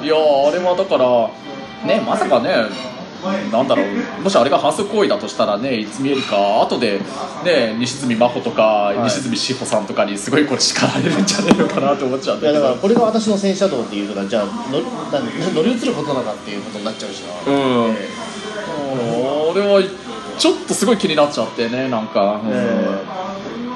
[0.01, 1.31] うん、いやーあれはだから
[1.87, 2.89] ねまさかね
[3.51, 7.01] なんだろうもしあれが反則行為だとしたらね、泉エリカ、後で、
[7.45, 9.03] ね、西住真帆とか、い。
[9.03, 15.21] 西住志保さんとかにすごいこれ叱られるんじゃないのかなと思っちゃうんいやだからこれが私の戦車道っていうのがじゃあ乗な
[15.53, 17.57] 乗り移ることなのかっていうことになっちゃうしな、う
[17.91, 17.91] ん。
[17.91, 18.09] え
[19.51, 19.83] 俺は
[20.39, 22.51] ちょっとすごい気になっちゃってねなんか、うん。
[22.53, 23.19] え。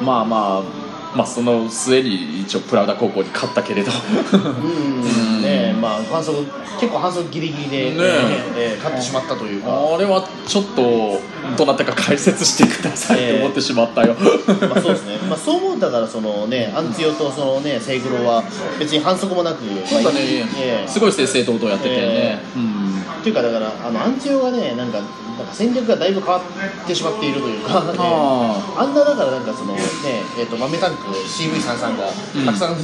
[0.01, 0.82] まあまあ
[1.15, 3.91] まあその末に一応プラウダ高校に勝ったけれど。
[4.33, 5.43] えうん。
[5.43, 6.45] ねえまあ反則
[6.81, 7.97] 結構反則ギリギリで、ね
[8.57, 8.75] え。
[8.75, 11.21] え勝ってしまったというか、あれはちょっと
[11.57, 18.43] どなたか解説してくださいって思ってしまったよ、まあそうですね、まあ、そう思うだからそのねアンツヨとそのねセイグロは
[18.79, 20.21] 別に反則もなくそうだね、
[20.59, 20.89] ええ。
[20.89, 23.01] すごい正々堂々やっててね、えうん。
[23.21, 25.01] っていうかだからあのアンツヨがねなんか
[25.39, 27.95] なんか戦略がだいぶ変わってしまっているというか、ね。
[27.99, 29.81] ああんなだからなんかそのね
[30.39, 32.77] えっ、と豆タンク CV33 がうんたくさん、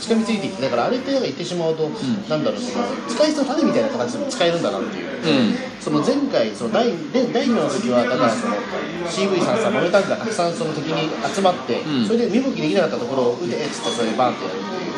[0.00, 1.88] しかみついていってだからあれって言ってしまうと、
[2.28, 5.06] なんだろうその使い捨ての種みたいな形でも使えるんだなっていう。
[5.06, 5.54] うん。
[5.80, 8.54] その前回その第で第2話の時はだからその
[9.08, 12.06] CV さんさ豆タンクがたくさんその敵に集まって、うん。
[12.06, 14.90] それで見向きできなかったところを腕っつってそれでバンってやるっていう。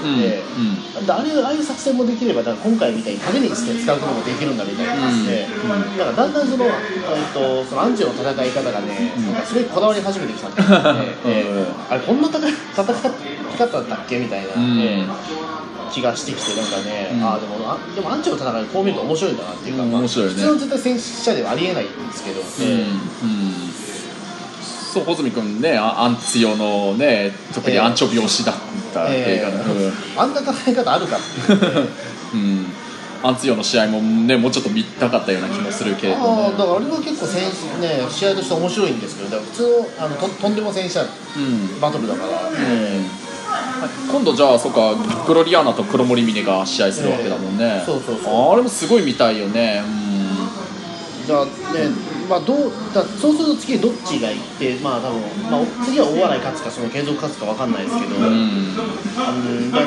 [1.02, 1.06] ん。
[1.06, 5.46] であれああいう作戦もできればだから今回みたいに派手にして使うこともできるんだみたいな感じで、
[5.98, 6.72] だからだんだんその,、えっ
[7.32, 12.84] とそのアンジェの戦い方がね、なんかすごいこだわり始めてきたんですよね、でうんあれこんな戦い戦
[13.54, 14.78] い方だったっけみたいな、うん。
[14.80, 15.06] ええ
[15.92, 17.22] 気がしてきてなんかね、うん。
[17.22, 20.34] ああでもあでもアンチの戦いこう見ると面白いんだなっていうか、面白いね。
[20.34, 23.72] 普通の絶対戦車ではありえないんですけど、うんうん。
[24.92, 28.54] そう穂積君ねあアンツヨのね特にアンチョビ推しだっ
[28.92, 31.88] た映画の、えーあんな戦い方あるかっていう
[32.34, 32.66] うん。
[33.22, 37.42] アンツヨの試合もねもうちょっと見たかったような気もするけれどああだねからあれは結構戦、
[37.80, 41.04] ね、試合として面白いんですけど普通のあのととんでも戦車う
[41.38, 41.80] ん。
[41.80, 42.50] バトルだから、
[44.10, 44.94] 今度じゃあそうか
[45.26, 48.52] グロリアーナと黒森峰が試合するわけだもんね、ええそうそうそう。
[48.52, 49.82] あれもすごい見たいよね。
[51.26, 51.50] じゃあね
[52.32, 55.20] まあどうだそうすると次どっちがいってまあ多分、
[55.52, 59.80] まあ、次は大洗勝つかその継続勝つかわかんないですけど、うん、うんうんだ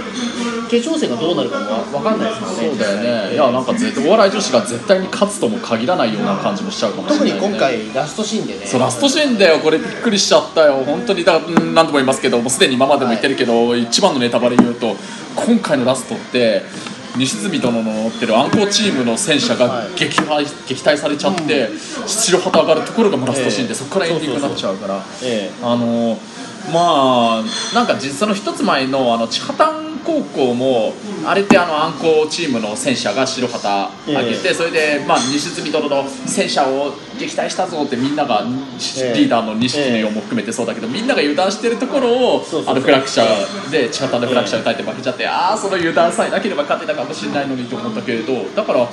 [0.70, 10.84] 決勝戦がどうなるかもわわかんないですからねそうだよね、ええいやなんか絶対お笑い女子が絶対に勝つとも限らないような感じもしちゃうかもしれ特ない、ね、に今回ラストシーンでねそうラストシーンだよこれびっくりしちゃったよ。
[10.86, 14.96] 本当にだうん何度も言いますけどもうすでに今までも言ってるけど、一番のネタバレ言うと
[15.36, 16.62] 今回のラストって
[17.18, 21.70] 西住殿の乗ってる暗号チームの戦車がはい撃破、撃退されちゃって、
[22.06, 23.76] 白旗上がるところがラストシーンで、ええ。
[23.76, 25.04] そこからエンディングになっちゃうから。
[25.24, 25.64] ええ。
[25.64, 26.18] あの
[26.74, 30.94] まあなんか実際の一つ前のあのチハタン高校も
[31.26, 39.14] あれってあの暗号チームの戦車が白旗上げて、ええそれで、まあ、西住殿の戦車を撃退したぞってみんなが、ええ。
[39.16, 48.88] リーダーの西木も含めてそうだけど、みんなが油断してるところをあのフラクシャーで千畑のフラクシャー打たれて負けちゃって、ああその油断さえなければ勝てたかもしれないのにと思ったけれどだから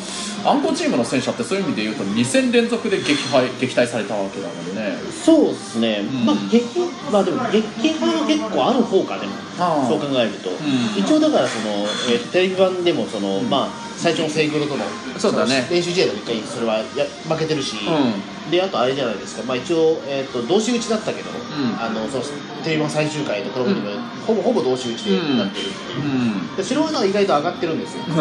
[0.44, 4.96] 暗号チームの戦車ってそういう意味で言うと2戦連続で撃敗撃退されたわけだもんね。
[5.12, 6.24] そうですね、ん。
[6.24, 7.62] まあ撃まあでも撃
[7.98, 9.32] 破は結構ある方かでも。
[9.52, 10.54] そう考えると、ん。
[10.96, 14.84] 一応だからその、えーテレビ版でもその、まあ最初のセイクロとの
[15.16, 21.34] そうだねの練習試合でも一回それはや負けてるし、うであとあれじゃないですか、まあ、一応、えー、と同士打ちだったけど、ん
[21.80, 22.24] あのその
[22.64, 28.16] テレビ版最終回のプログラムでも、ほぼほぼ同士打ちでなってるっていう、うんで白は意外と上がってるんですよ、うん、で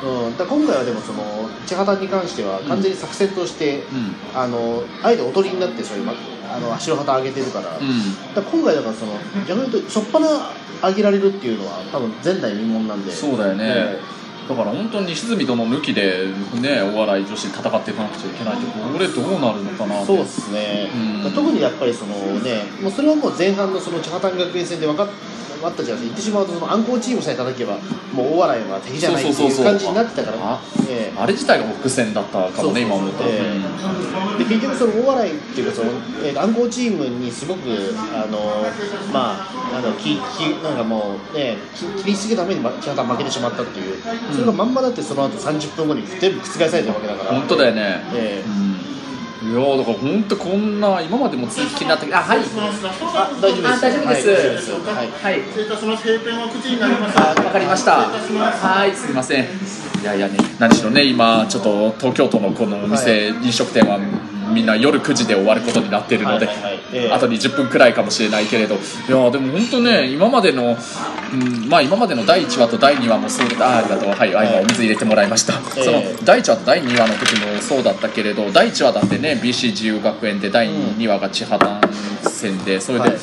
[0.00, 1.22] そうん、だ今回はでもその
[1.66, 6.06] 千畑に関しては完全に作戦として、うんあのあえておとりになってそういう
[6.56, 8.34] あの白旗上げてるから,、うん。
[8.34, 9.12] だから今回だからその
[9.46, 10.22] 逆に言うと初っ端
[10.82, 13.12] 上げられるっていうのは多分前代未聞なんで。
[13.12, 14.00] そうだよね、え
[14.48, 16.26] だから本当に西住殿抜きで
[16.60, 20.06] ねお笑い女子戦っていかなくちゃいけないってこれどうなるのかなって。
[20.06, 20.90] そうですね、
[21.24, 21.32] うん。
[21.32, 25.08] 特にやっぱりそのねもうそれはもう前半のその千畑学園戦で分かっ
[25.62, 27.78] 分かったじゃないですか言ってしまうとその暗号チームさえ叩けば
[28.12, 30.36] もう大笑いは敵じゃないっていう感じになってたから。
[30.42, 31.18] あええ。
[31.18, 33.60] あれ自体が伏線だったかもね今思うと、え
[34.38, 35.90] えで結局その大笑いっていうかその、
[36.24, 37.60] えー暗号チームにすごく
[38.14, 38.64] あの
[39.12, 40.18] まあなんだろうきき
[40.62, 44.02] なんかもうねき切りすぎためにま千畑負けてしまったっていう。
[44.32, 47.30] それがまんまだってその後30分後に全部覆されてるわけだから。
[47.38, 48.71] 本当だよね、ええ
[49.52, 52.38] いやーだから本当こんな今までも続き気になったけどあはい。
[52.38, 52.86] あ大丈夫です。
[52.88, 53.68] あ大丈夫です。
[53.68, 53.82] はい。
[53.82, 55.10] 大丈夫ですはい。
[55.10, 55.40] はい。
[55.42, 56.08] 失礼いたします。
[56.08, 57.92] 閉店は9時になりましわかりました。
[58.08, 59.44] はいすみません。
[59.44, 64.00] いやいやね何しろね今ちょっと東京都のこのお店、飲食店は
[64.52, 66.48] みんな夜9時で終わることになっているので、
[67.10, 68.74] あと20分くらいかもしれないけれど。
[68.74, 68.78] い
[69.10, 70.76] やでも本当ね今までの、
[71.32, 75.84] うん、まあ今までの第1話と第2話もそうだったあありがとうはい、あ今お水入れてもらいました、ええ。
[75.84, 81.86] その第1話と第2話の時もそうだったけれど第1話だってね BC 自由学園で第2話が千畑
[82.28, 83.14] 戦でそれで、は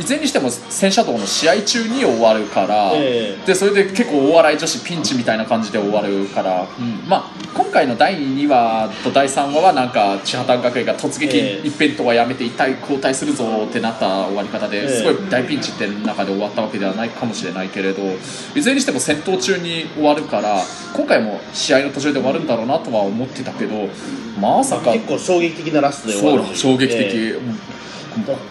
[0.00, 3.46] いいずれにしても戦車道の試合中に終わるから、ええ。
[3.46, 6.66] でそれで結構大笑い女子ピンチみたいな感じで終わるから、
[7.06, 11.66] まあ、今回の第2話と第3話はなんか千畑学園が突撃ええ。
[11.66, 14.88] 一辺倒はやめて一体交代するぞってなった終わり方でええ。
[14.88, 18.02] すごい大ピンチって中で終わったわけではないかもしれないけれど
[18.54, 20.62] いずれにしても戦闘中に終わるから
[20.94, 23.88] 今回も試合の途中で終わるんだろうなとは思ってたけど
[24.40, 27.38] まさか結構衝撃的なラストで終そうわるだ衝撃的、え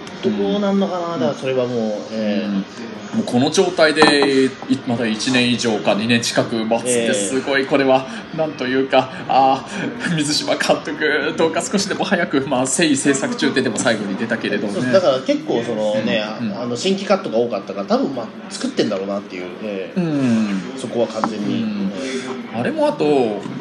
[0.06, 2.90] えうんどうなんのかなだからそれはもう、ええ。
[3.16, 4.50] もうこの状態でい
[4.88, 7.14] まだ1年以上か2年近く待つってええ。
[7.14, 8.06] すごいこれは
[8.38, 14.92] なんというかああ水島監督どうか少しでも早くまあ誠意制作中ってでも最後に出たけれどね。
[14.92, 16.54] だから結構そのね、うん。
[16.60, 20.00] あの新規カットが多かったから多分まあ作ってんだろうなっていう、ええ。
[20.00, 20.62] うん。
[20.78, 21.92] そこは完全に、うん。
[21.96, 23.06] えあれもあと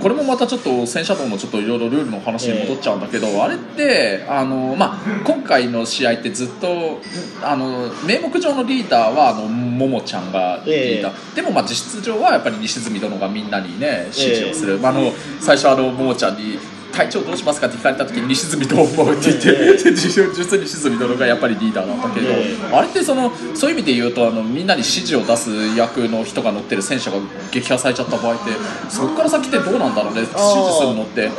[0.02, 7.00] これもまたちょっと戦車道のちょっといろいろルールの話に戻っちゃうんだけど、あれってあの、まあ、今回の試合ってずっと
[7.42, 16.58] あの名目上のリーダーはあのももちゃんがリーダー、でもまあ実質上はやっぱり西住殿がみんなにね指示をする、あの最初あのももちゃんに
[16.92, 17.66] 隊長どうしますか？
[17.68, 19.14] って聞かれた時に西住どう思う？
[19.14, 27.18] って言って、実実に西住殿がやっぱりリーダーなんだけど、えあれってそのそういう意味で言うとあのみんなに指示を出す役の人が乗ってる戦車が
[27.52, 28.50] 撃破されちゃった場合って
[28.88, 30.20] そこから先ってどうなんだろうね？
[30.20, 31.30] 指示するのって。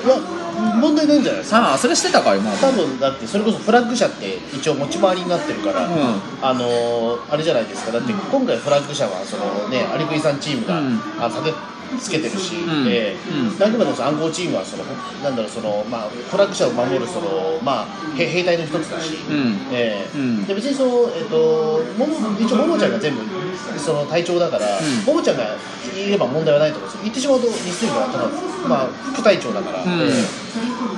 [0.59, 1.57] 問題ないんじゃないですか？
[1.57, 5.93] さあそれしてたかいもう多分だってそれこそフラッグ車って一応持ち回りになってるから、うん。
[6.41, 7.91] あのーあれじゃないですか？
[7.93, 10.99] だって今回フラッグ車はそのねアリクイさんチームが、うん。
[11.17, 11.29] あ
[11.97, 12.85] つけてるし、ん。
[12.87, 13.47] えうん。
[13.49, 14.83] ーあくまでもその暗号チームはその
[15.23, 19.57] なんだろうそのまあフラッグ車を守るそのまあ兵兵隊の一つだし、うん。
[19.71, 23.21] えーうんで別にそのえっ、ともも一応ももちゃんが全部
[23.77, 25.05] その隊長だから、ん。
[25.05, 25.55] ももちゃんが
[25.95, 27.03] いれば問題はないと思うんですよ。
[27.03, 28.27] 言ってしまうと西村はただ
[28.67, 29.87] まあ副隊長だから、ん。
[30.01, 30.49] え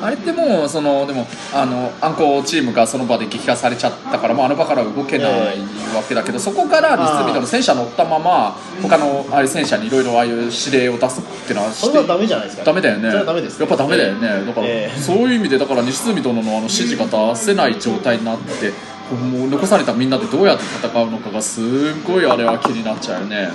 [0.01, 12.63] あれってもうそのでもあの暗号チームがその場で撃破されちゃったからもうあの場から動けないえわけだけど、そこからリスビトの戦車乗ったまま他のあれ戦車にいろいろああいう指令を出すってのはそれはダメじゃないですか。
[12.63, 13.09] ダメだよね。
[13.09, 13.59] それはダメです。
[13.59, 14.45] やっぱダメだよね。
[14.45, 14.99] だから、ええ。
[14.99, 18.73] そういう意味でだから西住殿のあの指示が出せない状態になって
[19.15, 21.63] もう残されたみんなでどうやって戦うのかがすっ
[22.05, 23.49] ごいあれは気になっちゃうよね、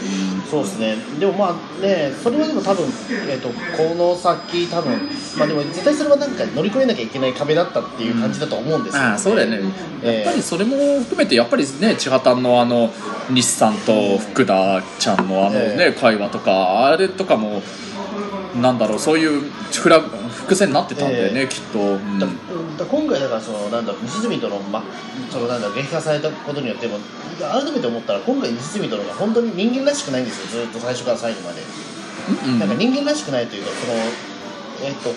[0.50, 2.86] そうですね、でもまあね、それはでも多分、
[3.28, 4.92] えー、とこの先、多分
[5.38, 9.60] まあでも絶対それはなんか乗り越えなきゃいけない壁だったっていう感じだと思うんですよ、ああそうだよね、
[10.02, 12.90] ええやっぱりそれも含めてやっぱりね千畑のあの
[13.30, 15.92] 日産と福田ちゃんのあのね、え。
[15.92, 17.62] 会話とかあれとかも
[18.60, 19.40] なんだろうそういう
[19.72, 21.48] フラ伏線になってたんだよね、ええ。
[21.48, 22.18] きっと、うん。
[22.18, 24.82] だだ今回だからそのなんだろう西住とのま
[25.30, 26.98] そのなんだろう撃破されたことによっても
[27.38, 31.62] 改めて思ったら今回西住とのが本当に人間らしくないんですよずっと最初から最後まで、
[32.46, 32.58] うん。
[32.58, 33.94] なんか人間らしくないというかその
[34.88, 35.10] えっと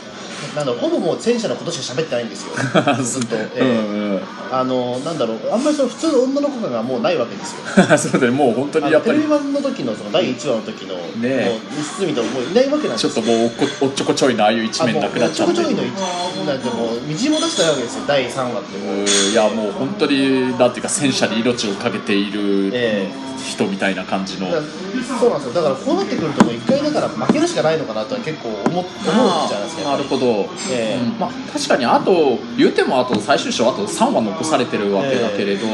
[0.55, 2.53] なんだろうほぼもう戦車のことしか喋ってないんですよ。
[3.03, 4.11] ずっと、ええうん。
[4.13, 4.21] うん
[4.51, 7.61] あのなんだろうあんまりその普通の女の子がもうないわけですよ。
[7.97, 9.19] そうだねもう本当にやっぱり。
[9.19, 11.59] テレビ版の時のその第1話の時の、ねえ。
[11.99, 13.09] もともういないわけなんですよ。
[13.11, 15.59] ちょっともうおっこおっちょこちょいなああいう一面なくなっちゃって。
[15.59, 19.05] あもうちょこちょいの一なんてもうみじんも出してないわけですよ第3話ってもう、うん。
[19.05, 23.07] いやもう本当になんていうか戦車に命をかけているえ
[23.39, 25.53] 人みたいな感じの、そうなんですよ。
[25.53, 30.28] だからこうなってくるともう一回だから負けるしかないのかなとは結構思思うじゃないですかなるほど、
[30.71, 31.01] ええ。
[31.01, 35.67] うんまあ、確かにあと言うてもあと最終章あと3話残されてるわけだけれど、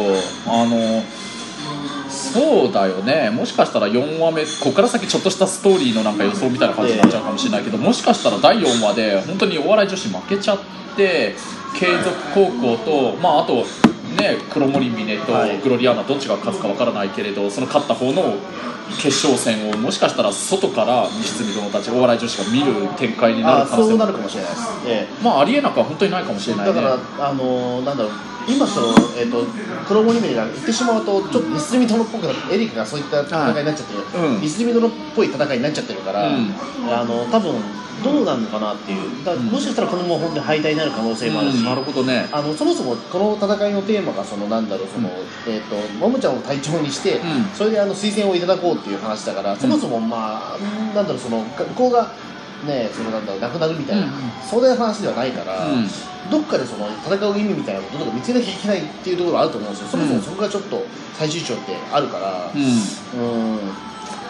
[0.48, 1.04] あの
[2.10, 3.30] そうだよね。
[3.30, 10.60] もしかしたら4話目ここから先ちょっとしたストーリーのなんか予想みたいな感じになっちゃうかもしれないけど、もしかしたら第4話で本当にお笑い女子負けちゃっ
[10.96, 11.36] て
[11.78, 13.66] 継続高校とまああと
[14.16, 15.60] ね黒森峰とはい。
[15.60, 18.36] グロリアーナどっちが勝つかわからないけれどその勝った方の
[19.02, 23.90] 決勝戦をもしかしたら外から西住殿たちお笑い女子が見る展開になある可能性も。
[23.90, 26.72] そうなるかもしれないです、えまあありえなくは本当にないかもしれないね。
[26.72, 28.12] えだからあのなんだろう
[28.48, 29.46] 今その、えっと
[29.88, 36.54] 黒森峰が言ってしまうとちょっと西住殿っぽくなってエリックがそういった戦いになっちゃってる、うん西住殿っぽい戦いになっちゃってるから、うん。
[36.90, 37.56] あの多分
[38.04, 39.26] どうなるのかなっていう。
[39.26, 42.28] だもしかしたらこのもう本当に敗退になる可能性もあるし、うんなるほどね。
[42.32, 45.10] あのそもそもこの戦いのテーマがそのなんだろうその、
[45.48, 47.22] えっ、とももちゃんを隊長にして、ん。
[47.54, 50.58] それであの推薦をいただこうっていう話だから、そもそもまあ
[50.94, 52.12] なんだろうその学校が
[52.66, 54.20] ねそのなんだろうなくなるみたいな、うんうん。
[54.44, 55.88] そういう話ではないから、うん。
[56.32, 59.88] どっかでその戦う意味みたいなこととか見つけなきゃいけないっていうところがあると思うんですよ。
[59.88, 62.62] そもそもそこがちょっと最終章ってあるから、うん。
[62.62, 63.60] うん。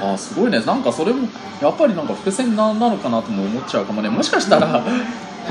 [0.01, 0.59] あーすごいね。
[0.59, 1.27] なんかそれも
[1.61, 4.09] やっぱりなんか伏線ななのかなとも思っちゃうかもね。
[4.09, 4.83] もしかしたら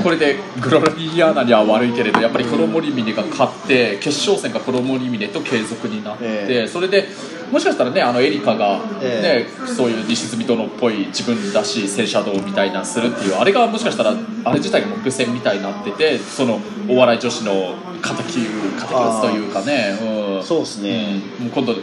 [0.03, 6.23] これでグロリアーナには悪いけれどやっぱり黒森峰が勝って決勝戦が黒森峰と継続になって、
[6.63, 7.07] えそれで
[7.51, 9.47] もしかしたらねあのエリカが、ねえ。
[9.67, 19.97] そういう西住殿っぽい自分らしい戦車道みたいなするっていうあれがもしかしたらあれ自体が伏線みたいになっててそのお笑い女子の敵敵討つというかね、
[20.37, 21.21] うん、そうですね。
[21.39, 21.75] うん、もう今度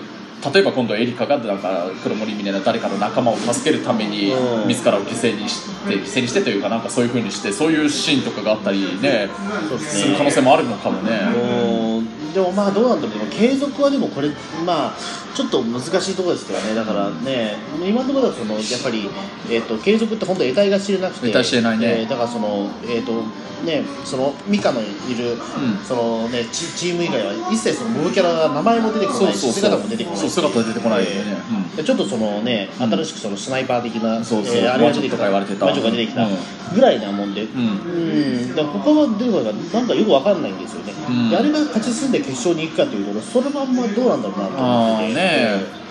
[0.53, 4.69] 例えば今度エリカがなんか黒森峰の誰かの仲間を助けるためにうん。
[4.69, 9.29] 自らを犠牲にして犠牲にしてというかなんかそういう風にしてそういうシーンとかがあったりね
[9.69, 11.21] そうでする可能性もあるのかもね。
[11.35, 12.33] うん。
[12.33, 13.19] でもまあどうなんだろう。
[13.19, 14.31] でも継続はでもこれ
[14.65, 14.95] まあ
[15.35, 16.75] ちょっと難しいところですけどね。
[16.75, 19.09] だからね今のところはそのやっぱり、
[19.51, 21.27] えー、と継続って本当得体が知れなくて。
[21.27, 22.01] 得体知れないね。
[22.01, 23.23] えーだからそのえっ、と
[23.65, 25.39] ねそのミカのいる、ん。
[25.85, 30.21] そのねチチーム以外は一切そのモブキャラが名前も出てこないし姿も出てこない。
[30.21, 31.37] そう姿出てこないよね、
[31.77, 34.57] でちょっとそのね、新しくそのスナイパー的な、そうそう。
[34.57, 35.67] えーあれが出てき魔女とか言われてた。
[35.67, 36.27] 魔女が出てきた。
[36.27, 36.37] うん
[36.73, 37.47] ぐらいなもんで、ん。
[37.47, 41.31] うん、だから他は出てこないから、なんかよくわかんないんですよね、うん。
[41.31, 45.15] であれが勝ち進んで決勝に行くかというと、それはあんまどうなんだろうなと思って。
[45.15, 45.82] て、あーね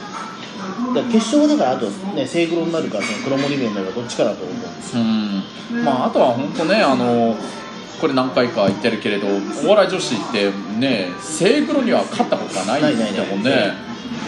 [0.93, 5.01] だ決勝はだから、あとね、セイグロになるか、その黒森面になるか、どっちかだと思うんですよ。
[5.01, 5.43] うん。
[5.84, 7.36] まあ、あとは本当ねあの
[8.01, 9.27] これ何回か言ってるけれど
[9.65, 13.27] お笑い女子ってねセイグロには勝ったことがないんだないないない。
[13.27, 13.73] もんね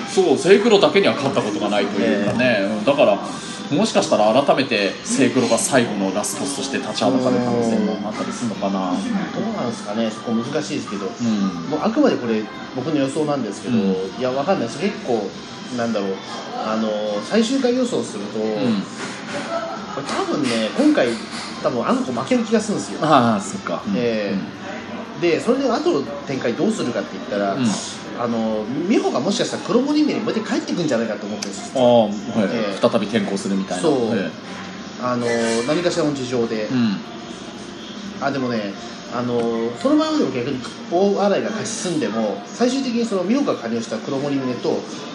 [0.08, 2.86] そうセイグロだけには勝ったことがないというかね、うん。
[2.86, 3.18] だから
[3.76, 8.92] もしかしたら改めてセイグロが最後のラスボスとして立ちはだかる可能性もあったりするのかな。
[8.92, 11.70] どうなんですかね、そこ難しいですけど、うん。
[11.72, 12.44] もうあくまでこれ、
[12.76, 13.84] 僕の予想なんですけど、うん。
[13.84, 15.28] いや、わかんないです、結構、
[15.78, 16.10] なんだろう、
[16.66, 16.90] あの
[17.24, 18.82] 最終回予想すると、うん。
[19.96, 21.10] これ多分ね今回
[21.62, 23.94] 多分あの子負ける気がするんですよ、ああそっか、うん。
[23.96, 24.36] え
[25.22, 27.66] でそれで後の展開どうするかって言ったら、うん。
[28.20, 31.86] あの美穂がもしかしたら黒森目にもう一回帰ってくんじゃないかと思ってるんですあよ。
[31.86, 32.12] あ、はい。
[32.52, 32.80] ええ。
[32.80, 33.84] 再び転校するみたいな。
[33.84, 33.94] そう。
[34.14, 34.30] え
[35.02, 35.26] あの
[35.68, 36.70] 何かしらの事情で、
[38.22, 38.72] あでもね
[39.14, 40.60] あのそのままでも逆に
[40.92, 44.70] 大洗が勝ち進んでも最終的にその美穂が加入した黒森宗と、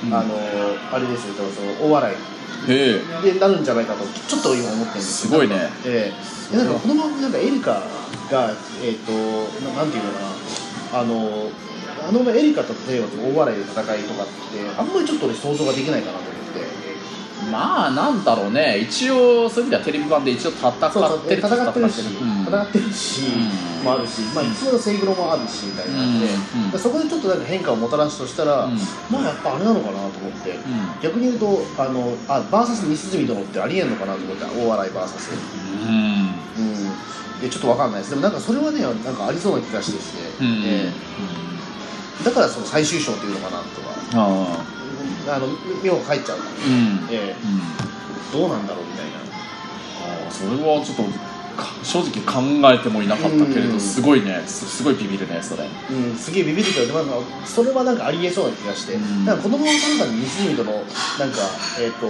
[0.05, 0.15] うん。
[0.15, 0.35] あの
[0.93, 2.15] あれですよその大洗
[2.67, 5.69] でなるんじゃないかとちょっと今思ってるんですすごいね。
[5.85, 6.13] え
[6.53, 6.57] え。
[6.57, 7.83] でなんかこのままなんかエリカ
[8.31, 9.13] がえっ、と
[9.65, 11.01] ななんていうのかな。
[11.01, 11.51] あの
[12.09, 13.09] あのエリカと例えば
[13.43, 16.65] 大洗で戦いとかってあんまりちょっと俺想像ができないかなと思って
[17.51, 18.79] まあなんだろうね。
[18.79, 20.73] 一応そういう意味ではテレビ版で一応戦っ
[21.27, 23.23] てる戦ってるし、うん戦ってるし、
[23.79, 23.85] うん。
[23.85, 26.71] もあるし、まあ、いつものセイグロもあるしみたいなので、うんうん。
[26.71, 28.79] でそこでちょっとなんか変化をもたらすとしたら、うん。
[29.11, 30.55] まあやっぱあれなのかなと思って、う
[31.03, 35.31] 逆に言うとあのあバーサス西住殿ってありえんのかなと思って大洗バーサス。
[35.31, 35.35] ん
[35.89, 36.35] うん。
[36.59, 36.63] う
[37.39, 37.41] ん。
[37.41, 38.11] でちょっとわかんないです。
[38.11, 40.63] でもなんかそれはねなんかありそうな気がしてきて、うん。
[40.65, 40.93] え
[42.23, 42.25] え。
[42.25, 44.78] だからその最終章っていうのかなとか
[45.35, 45.49] あの
[45.83, 46.39] 妙が帰っちゃう。
[46.39, 47.09] から、うん。
[47.11, 47.37] ええ。
[48.33, 49.19] どうなんだろうみたいな。
[49.19, 51.03] あーそれはちょっと
[51.59, 52.41] か正直考
[52.73, 53.73] えてもいなかったけれうん。
[53.73, 54.43] どすごいね。
[54.47, 55.65] すすごいビビるねそれ。
[55.65, 59.25] うん、すげえビビるけど、まあ、それはなんかありえそうな気がして、うん。
[59.25, 60.87] なんか子供の頃から西住とのなんか、
[61.81, 62.07] えー、と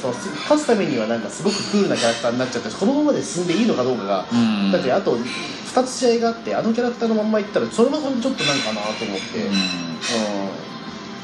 [0.00, 4.70] その勝つためにはなんかすごくクールなキャラクターになっちゃってこのままで進んでいいのかどうかが、うん。
[4.70, 9.54] だってあと2つ試合があってあのキャラクターのまんまいったらそれはそれでちょっとなんかなと思って、うん。
[9.54, 10.75] うん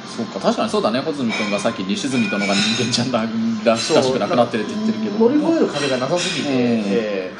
[0.07, 3.25] そうか確かにそうだね穂積君がさっき西住殿が人間ちゃんだ
[3.65, 6.57] らしくなくなってるって言ってるけど乗り越える壁がなさすぎて、うん。
[6.87, 7.33] え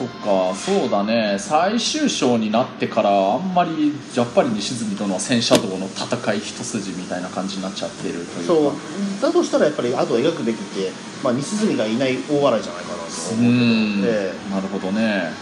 [0.00, 1.36] そっかそうだね。
[1.38, 8.72] 最終章になってからあんまりやっぱり西住殿は戦車道の戦い一筋みたいな感じになっちゃってるというそう。
[9.20, 10.90] だとしたらやっぱりあと描くべきって、
[11.22, 14.02] まあ、西住がいない大笑いじゃないかなとう思うん。
[14.06, 15.34] えなるほどね。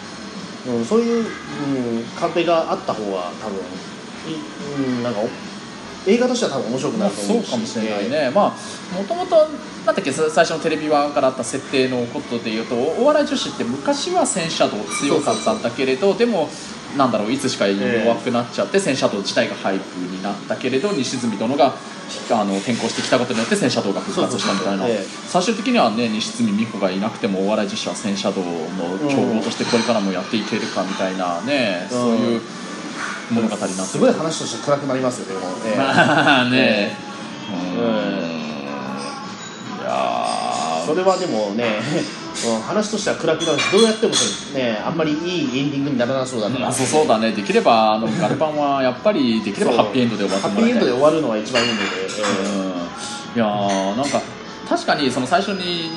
[0.67, 3.59] えうん、そういう、うん、壁があった方が多分
[4.29, 5.29] い、うん、なんかお
[6.09, 9.37] 映画としては多分面白くなまあると思うし、そうかもしれないね、まあもともと
[9.85, 16.49] なんだっけさ最初のテレビ版からあった設定のことでいうとお笑い女子って昔は戦車道強かったんだけれどでも
[16.97, 21.75] なんだろういつしか弱くなっちゃって戦車道自体がハイプになったけれど西住殿が
[22.31, 24.87] あの転校してきたことによって戦車道が復活したみたいな。
[25.29, 31.99] 最終的にはね西住美穂がいなくてもお笑い女子は戦車道の強豪としてこれからもやっていけるかみたいなね、うん。
[31.99, 32.41] そういう
[33.31, 36.51] 物語になってすごい話として暗くなりますよね、でもええまあね。
[36.57, 36.97] え
[37.51, 37.85] うん。
[39.81, 40.87] いやー。
[40.87, 41.81] それはでもね、
[42.47, 44.13] うん話としては暗くなるし、どうやっても
[44.55, 45.17] ね、あんまりい
[45.57, 47.33] いエンディングにならなそうだから、あそうそうだね。
[47.33, 51.89] できればあのガルパンはやっぱりできればハッピーエンドで終わってハッピーエンドでもらいたい終わるのが一番いいので、う
[52.63, 52.71] ん。
[53.35, 54.23] いやーなんか
[54.69, 55.91] 確かにその最初に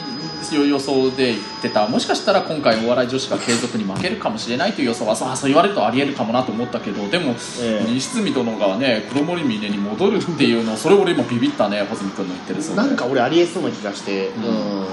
[0.55, 14.43] 予想で言ってたもしかしたら今回お笑い女子が継続に負けるかもしれないという予想はそうそう言われるとありえるかもなと思ったけどでも、ええ西住殿がね黒森峰に戻るっていうのそれ俺今ビビったね穂積君の言ってるそれなんか俺ありえそうな気がして、うん。
[14.43, 14.87] うん。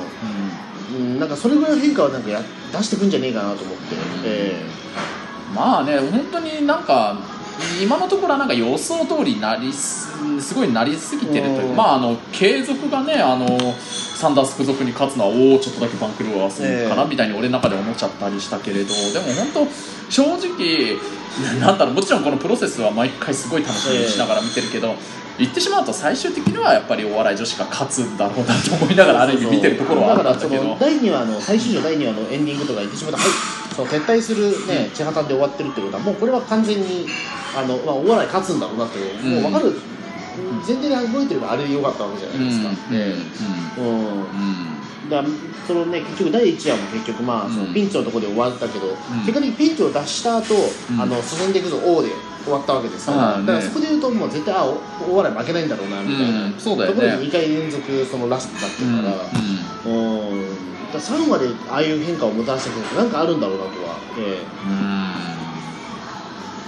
[0.97, 2.41] うんなんかそれぐらいの変化はなんかや
[2.73, 3.83] 出してくんじゃねえかなと思って、
[4.25, 4.63] え。
[5.55, 7.19] まあね本当になんか
[7.83, 10.09] 今のところはなんか予想通りになりす
[10.41, 11.77] すごいなりすぎてるといううん。
[11.77, 20.97] まああの継続がねあのサンダース付属に勝つのはおおちょっとだけ番狂わすかなええみたいに俺の中で思っちゃったりしたけれどでも本当正直
[21.61, 24.97] なんだろうもちろんこのプロセスは毎回すごい楽しみにしながら見てるけど、
[25.39, 33.27] 言ってしまうと最終的にはやっぱりお笑い女子が勝つんだろうなと思いながらある意味見てるところはあったんだけど第2話の最終章第2話のエンディングとか言ってしまうと、はい、
[33.79, 37.07] その撤退するね、千畑で終わってるってことは、もうこれは完全に
[37.57, 39.31] あの、まあ、お笑い勝つんだろうなと、うん。
[39.35, 39.73] もう分かる、
[40.67, 42.71] 前提で動いてればあれでよかったわけじゃないですか。
[45.09, 45.25] だ
[45.67, 48.91] そのね、結局第1話も結局、まあ、そのうんピンチのところで終わったけど、ん。
[49.25, 50.55] 結果的にピンチを脱した後、
[50.91, 51.01] うん。
[51.01, 52.11] あの進んでいくぞ王で
[52.43, 53.47] 終わったわけですから、ね。
[53.47, 56.55] だからそこで言うともう絶対あおお笑い負けないんだろうなみたいな、うん。
[56.59, 56.97] そうだよね。
[56.97, 60.58] ところで2回連続そのラストだってるから、うん、
[60.93, 65.29] だから3話でああいう変化をもたらしてくるとなんかあるんだろうなとは、えうん。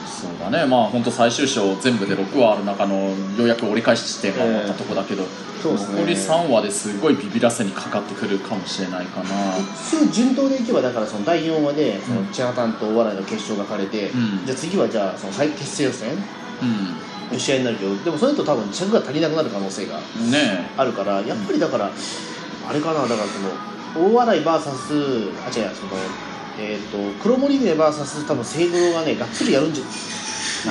[0.07, 0.67] そうだね。
[0.67, 3.15] まあ本当最終章全部で6話ある中のよ
[3.45, 5.25] うやく折り返し地点が終わったとこだけど、
[5.63, 6.01] そうですね。
[6.01, 9.31] 残り3話ですごいビビらせにかかってくるかもしれないかな。
[9.57, 14.45] え一応順当でいけばだからその第4話でその千葉丹とお笑いの決勝がかれて、うん。
[14.45, 21.91] じゃあ次はじゃあその最決勝予選うの試合になるけどでもそれと多分尺が足りなくなる可能性がんねあるからやっぱりだから
[22.69, 23.51] あれかなだからその
[23.95, 25.93] 大笑い VS あ違うその
[26.59, 29.85] えっ、と黒森峰 VS 多分セイグロがねがっつりやるんじゃ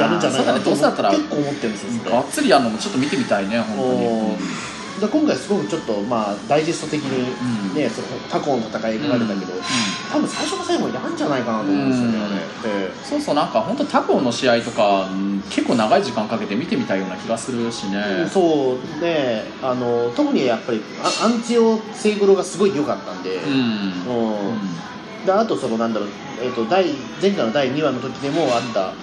[0.02, 4.38] やるんじゃないかなとね結構思ってるんですよがっつりやるのもちょっと見てみたいね本当に、
[5.00, 9.54] おーだから今回すごくちょっとまあダイジェスト的にね、その他校の戦い描かれたけど、
[10.12, 12.18] 多分最初の最後やるんじゃないかなと思うんですよね、
[12.90, 13.06] うん。
[13.06, 19.44] そうそうなんか本当他校の試合とかうん結構長い時間かけて見てみたいような気がするしね、えそうね。
[19.62, 23.52] あの特にやっぱりあアンチオセイグロがすごい良かったんで、うん。
[23.52, 25.26] うん。
[25.26, 26.10] であとそのなんだろう、
[26.42, 26.86] えー、と第
[27.22, 28.94] 前回の第2話の時でもあった、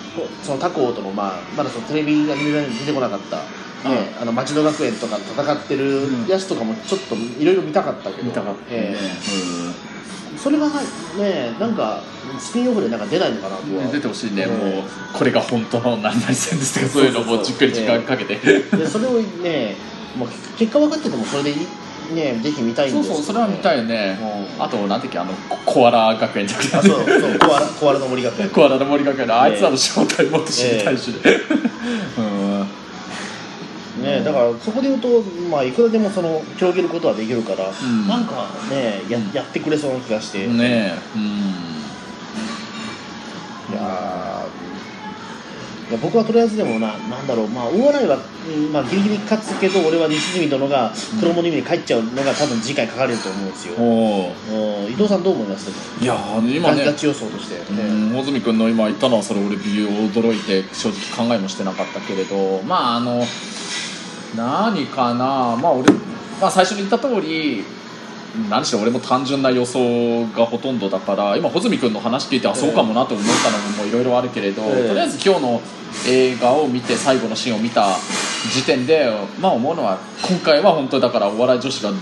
[0.42, 3.42] その他校との、まあ、まだそのテレビアニメで出てこなかった、
[3.88, 6.26] ねあの町野学園とか戦ってるうん。
[6.26, 8.24] やつとかもちょっといろいろ見たかったけど。
[8.24, 8.96] 見たかったね、え
[10.34, 10.38] え。
[10.38, 12.00] それがねなんか
[12.38, 13.84] スピンオフでなんか出ないのかなとは。
[13.84, 14.82] うん出てほしいね、ええもう
[15.14, 19.74] これが本当の何々戦ですとかそういうのもじっくり時間かけて、でそれをね
[20.16, 20.28] もう
[20.58, 21.56] 結果分かっててもそれでいい？
[22.14, 24.16] ねぜひ見たいんそうそうそれは見たいよね、
[24.58, 24.62] うん。
[24.62, 28.50] あとなんていうっけあのココアラ学園じゃなくてあそうそうコアラコアラの森学園。
[28.50, 29.26] コアラの森学園。
[29.28, 31.10] のあいつらの正体もっと知りたいし
[34.02, 34.24] ね、うん。
[34.24, 38.08] ね、だからそこで言うと、まあ、いくらでもその広げることはできるから、ん。
[38.08, 40.98] なんかねややってくれそうな気がして、いねえ。
[41.16, 41.76] うん。
[43.74, 44.45] やいや
[46.02, 48.18] 僕はとりあえずでもななんだろうまあ大洗は、
[48.48, 53.82] うんまあ、ギリギリ勝つけど俺は西住殿が黒森に帰っちゃうのが多分次回書かれると思うんですよ、う
[54.88, 55.70] ん伊藤さんどう思います？
[56.02, 56.84] いやー今ね。
[56.84, 63.22] ガチ予想として、うん穂積君の今言ったのはそれ俺驚いて正直考えもしてなかったけれどまああの
[64.36, 65.92] 何かなまあ俺、
[66.40, 67.64] まあ、最初に言った通り
[68.48, 74.88] 何しろ俺も単純な予想がほとんどだから今穂積君の話聞いてあそうかもなと思ったのもいろいろあるけれど、ええ。
[74.88, 75.60] とりあえず今日の
[76.06, 77.96] 映画を見て最後のシーンを見た
[78.52, 79.10] 時点で
[79.40, 81.92] まあ思うのは今回は本当にだからお笑い女子が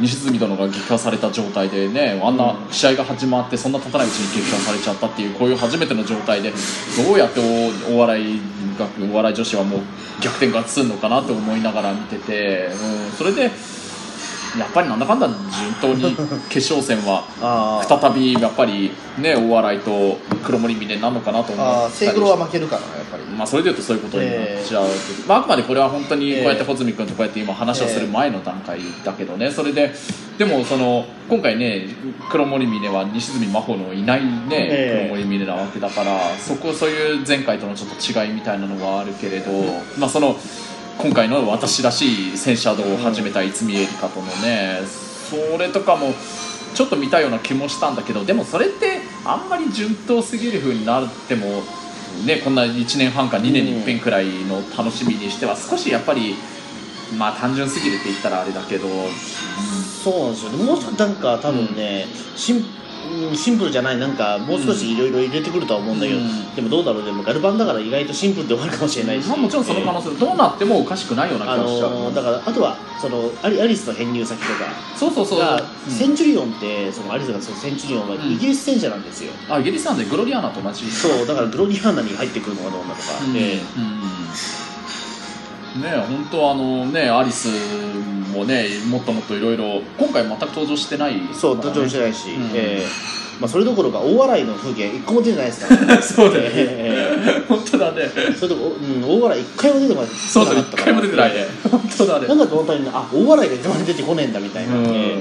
[0.00, 7.40] 西住殿が撃破された状態でねあんな試合が始まってそんな経たないうちに撃破されちゃったっていうこういう初めての状態でどうやって
[7.88, 8.40] おお笑い
[8.76, 9.80] がお笑い女子はもう
[10.20, 13.50] 逆転がするのかなと思いながら見てて、うん、それで
[14.58, 15.38] やっぱりなんだかんだ順
[15.80, 16.16] 当に
[16.48, 17.24] 決勝戦は
[17.88, 23.24] 再びやっぱりね大笑いと黒森峰なのかなと思あーったりセイグロは負けるからなやっぱり。
[23.34, 29.50] まあ、それでいうとそういうことになっちゃうけど、まあ、あくまでこれは本当にこうやって穂積君とこうやって今話をする前の段階だけどね。
[29.50, 29.92] それで
[30.38, 31.88] でもその今回ね
[32.30, 35.08] 黒森峰は西住真帆のいないね、ええ。
[35.08, 39.50] 黒森峰なわけだからそこそういう前回とのちょっと違いみたいなのはあるけれど、
[39.98, 40.36] まあその
[40.98, 46.14] 今回の私らしい戦車道を始めた逸見エリカとのねそれとかも
[46.74, 51.62] ちょっと見たような気もしたんだけどでもそれってあんまり順当すぎる風になっても、
[52.26, 56.34] ね、こんな1年半か2年に一遍くらいの楽しみにしては少しやっぱり
[57.18, 58.88] まあ単純すぎるって言ったらあれだけど、
[60.02, 60.64] そうなんですよね。
[60.64, 62.06] もうちょっとなんか多分ね、
[62.48, 62.84] うん
[63.34, 66.54] シンプルじゃないなんかもう少しいろいろ入れてくるとは思うんだけど、うん。
[66.54, 74.70] でもどうだろうでもガルバンだから意外とシンプルで終わるかもしれないし、まあ、もちろんその可能性どうなってもおかしくないような気あがしちゃう、のーだからあとはそのアリアリスの編入先とか。
[74.96, 75.90] そうそうそうが、うん。
[75.90, 80.90] センチュリオンってそのアリスがそのセンチュリオンはんイギリス戦車なんですよ、あイギリスなんでグロリアーナと同じ。
[80.90, 83.36] そうだからグロリアーナに入ってくるのがどうなのか、うん。
[83.36, 84.63] えうん
[85.80, 87.48] ね本当あのねアリス
[88.32, 92.50] もねもっともっといろいろ今回全く登場してないえそう登場してないし、うん。
[92.54, 93.14] ええ。
[93.40, 96.50] まあ、それどころか大笑いの風景一個も出てないですから、そうだよね。
[96.54, 97.16] え
[97.48, 98.02] 本当だね。
[98.16, 100.10] えそれと、うん、大笑い一回も出てこない。
[100.10, 100.60] そうだね。
[100.60, 101.46] 一回も出てないね。
[101.68, 102.28] 本当だね。
[102.28, 104.86] なんかどのタイミングであ大笑いが一番出てこねえんだみたいな、うん。
[104.86, 105.20] え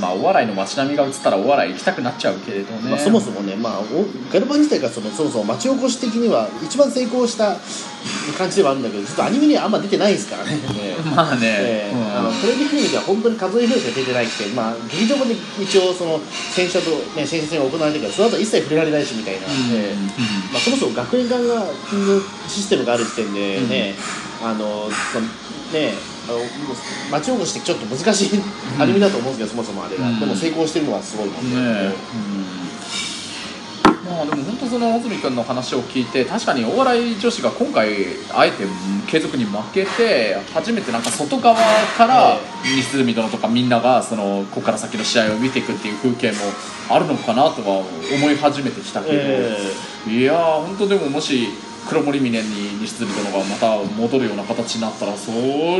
[0.00, 7.56] まあお笑いの街並みが映ったらお笑い行きたくなっちゃうけれどね、えまあ、そもそもね、まあ、おガルバン自体がそのそもそも町おこし的には一番成功した
[8.36, 11.94] 感じではあるんだけど実はアニメにはあんま出てないですからね、え えまあね、ええ。
[11.94, 12.18] うん。
[12.18, 16.20] あのテレビアニメでは本当に数えぐらいしか出てないって、まあ、劇場もで一応その
[16.54, 19.40] 戦車と、ね、戦車戦が行われてるからその後は一切触れられないしみたいな、
[19.72, 19.96] ええ。
[20.52, 21.66] まあ、そもそも学園間がの
[22.48, 23.94] システムがある時点でね、
[24.42, 25.26] あのその
[25.72, 25.94] ね
[27.10, 28.40] 町おこしってちょっと難しい
[28.78, 30.20] アニメだと思うんですけど、そもそもあれが、うん。
[30.20, 31.94] でも成功してるのはすごいもんねえ、
[34.04, 37.88] まあでも本当その穂積君の話を聞いて確かにお笑い女子が今回
[38.32, 38.64] あえて
[39.06, 41.56] 継続に負けて初めてなんか外側
[41.96, 46.38] から西住殿とかみんながそのここから先の試合を見ていくっていう風景も
[46.90, 49.56] あるのかなとは思い始めてきたけど、え。
[50.06, 51.48] いやー本当でももし
[51.88, 55.30] 黒森峰に西住殿がまた戻るような形になったらそ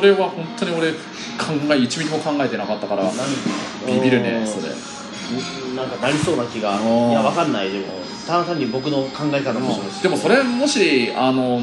[0.01, 0.99] れは本当に俺考
[1.51, 3.11] え1ミリも考えてなかったから
[3.87, 4.73] ビビるねそれ。
[4.73, 6.79] うんなんかなりそうな気が。
[6.79, 7.87] うんいやわかんないでも。
[8.27, 11.61] ただ単に僕の考え方もそうでもそれもしあの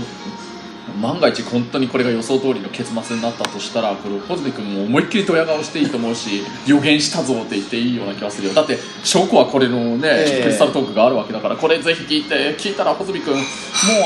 [1.01, 8.53] 万が一本当にこれが予想通りの結末になったとしたらこれ穂積君も思いっきりドヤ顔していいと思うし予言したぞって言っていいような気がするよ。
[8.53, 10.43] だって証拠はこれのね、ええ。
[10.43, 13.43] クリスタルトークがあるわけだからこれぜひ聞いて聞いたら穂積君もう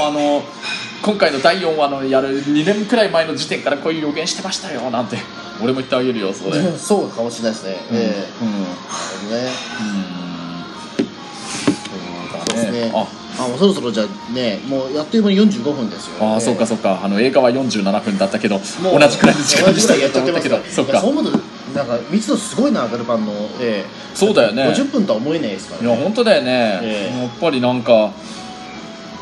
[0.08, 0.44] あの
[1.04, 5.18] 今回の第4話のやる2年くらい前の時点からこういう予言してましたよなんて
[5.62, 8.46] 俺も言ってあげるよそれ、うんそうかもしれないですね、ええ。
[8.46, 8.52] うん。
[8.52, 9.50] なるほどね。
[12.48, 12.92] そうですね。
[12.94, 17.02] ああもうそろそろじゃあねもうやってる間に45分ですよああ、ええそうかそうか。
[17.04, 18.64] あの映画は47分だったけど同
[19.08, 19.96] じくらいの時間にした。
[19.96, 20.58] やっちゃってますけど。
[20.64, 21.00] そっか。
[21.00, 21.40] そう思うと
[21.74, 24.64] なんか密度すごいなガルパンの、ええそうだよね。
[24.64, 27.22] 50分とは思えないですからいや本当だよね、ええ。
[27.22, 28.12] やっぱりなんか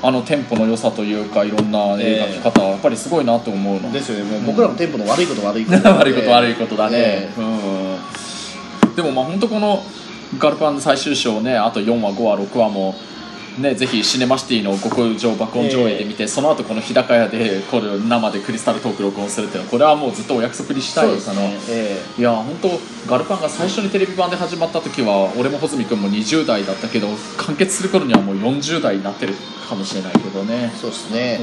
[0.03, 4.31] あのテンポの良さというかいろんな映画の方はやっぱりすごいなと思うの、ですよね。
[4.31, 8.95] もう僕らのテンポの悪いこと悪いこと 悪いこと悪いことだね、えうん。
[8.95, 9.83] でもまあ本当この
[10.37, 12.95] ガルパン最終章ねあと4話5話6話も
[13.59, 21.57] ね、ぜひシネマシティの極上爆音上映で見て、その後この日高屋でこれ生でクリスタルトーク録音するっていうのはこれはもうずっとお約束にしたいですね。
[21.69, 22.69] えいや本当
[23.07, 29.35] ガルパンが最初にテレビ版で始まった時は俺も穂積君も20代だったけど完結する頃にはもう40代になってる
[29.69, 30.71] かもしれないけどね。
[30.73, 31.39] えそうですね、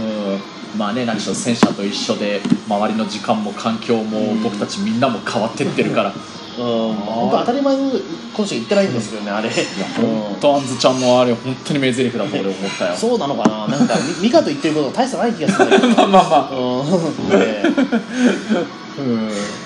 [0.75, 0.79] うん。
[0.79, 7.99] まあね何しろ戦車と一緒で周りの時間も環境も僕たちみんなも変わってってるから、うん本当当たり前のこ
[8.43, 9.49] としか言ってないんですけどねあれ。
[9.49, 9.55] うん。
[9.55, 12.97] 本当あんずちゃんのあれ本当に名台詞だと俺思ったよ。
[12.97, 13.69] そうなのかな？
[13.69, 15.89] なんかみミカと言ってること大差ない気がするんだけど。
[15.97, 16.51] まあまあまあ。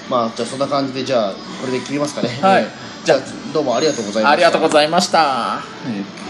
[0.09, 2.29] まあじゃあそんな感じでじゃあこれで切りますかね。
[2.41, 2.67] はい。
[3.05, 3.19] じゃあ
[3.53, 4.31] どうもありがとうございました。
[4.31, 6.24] ありがとうございました、えー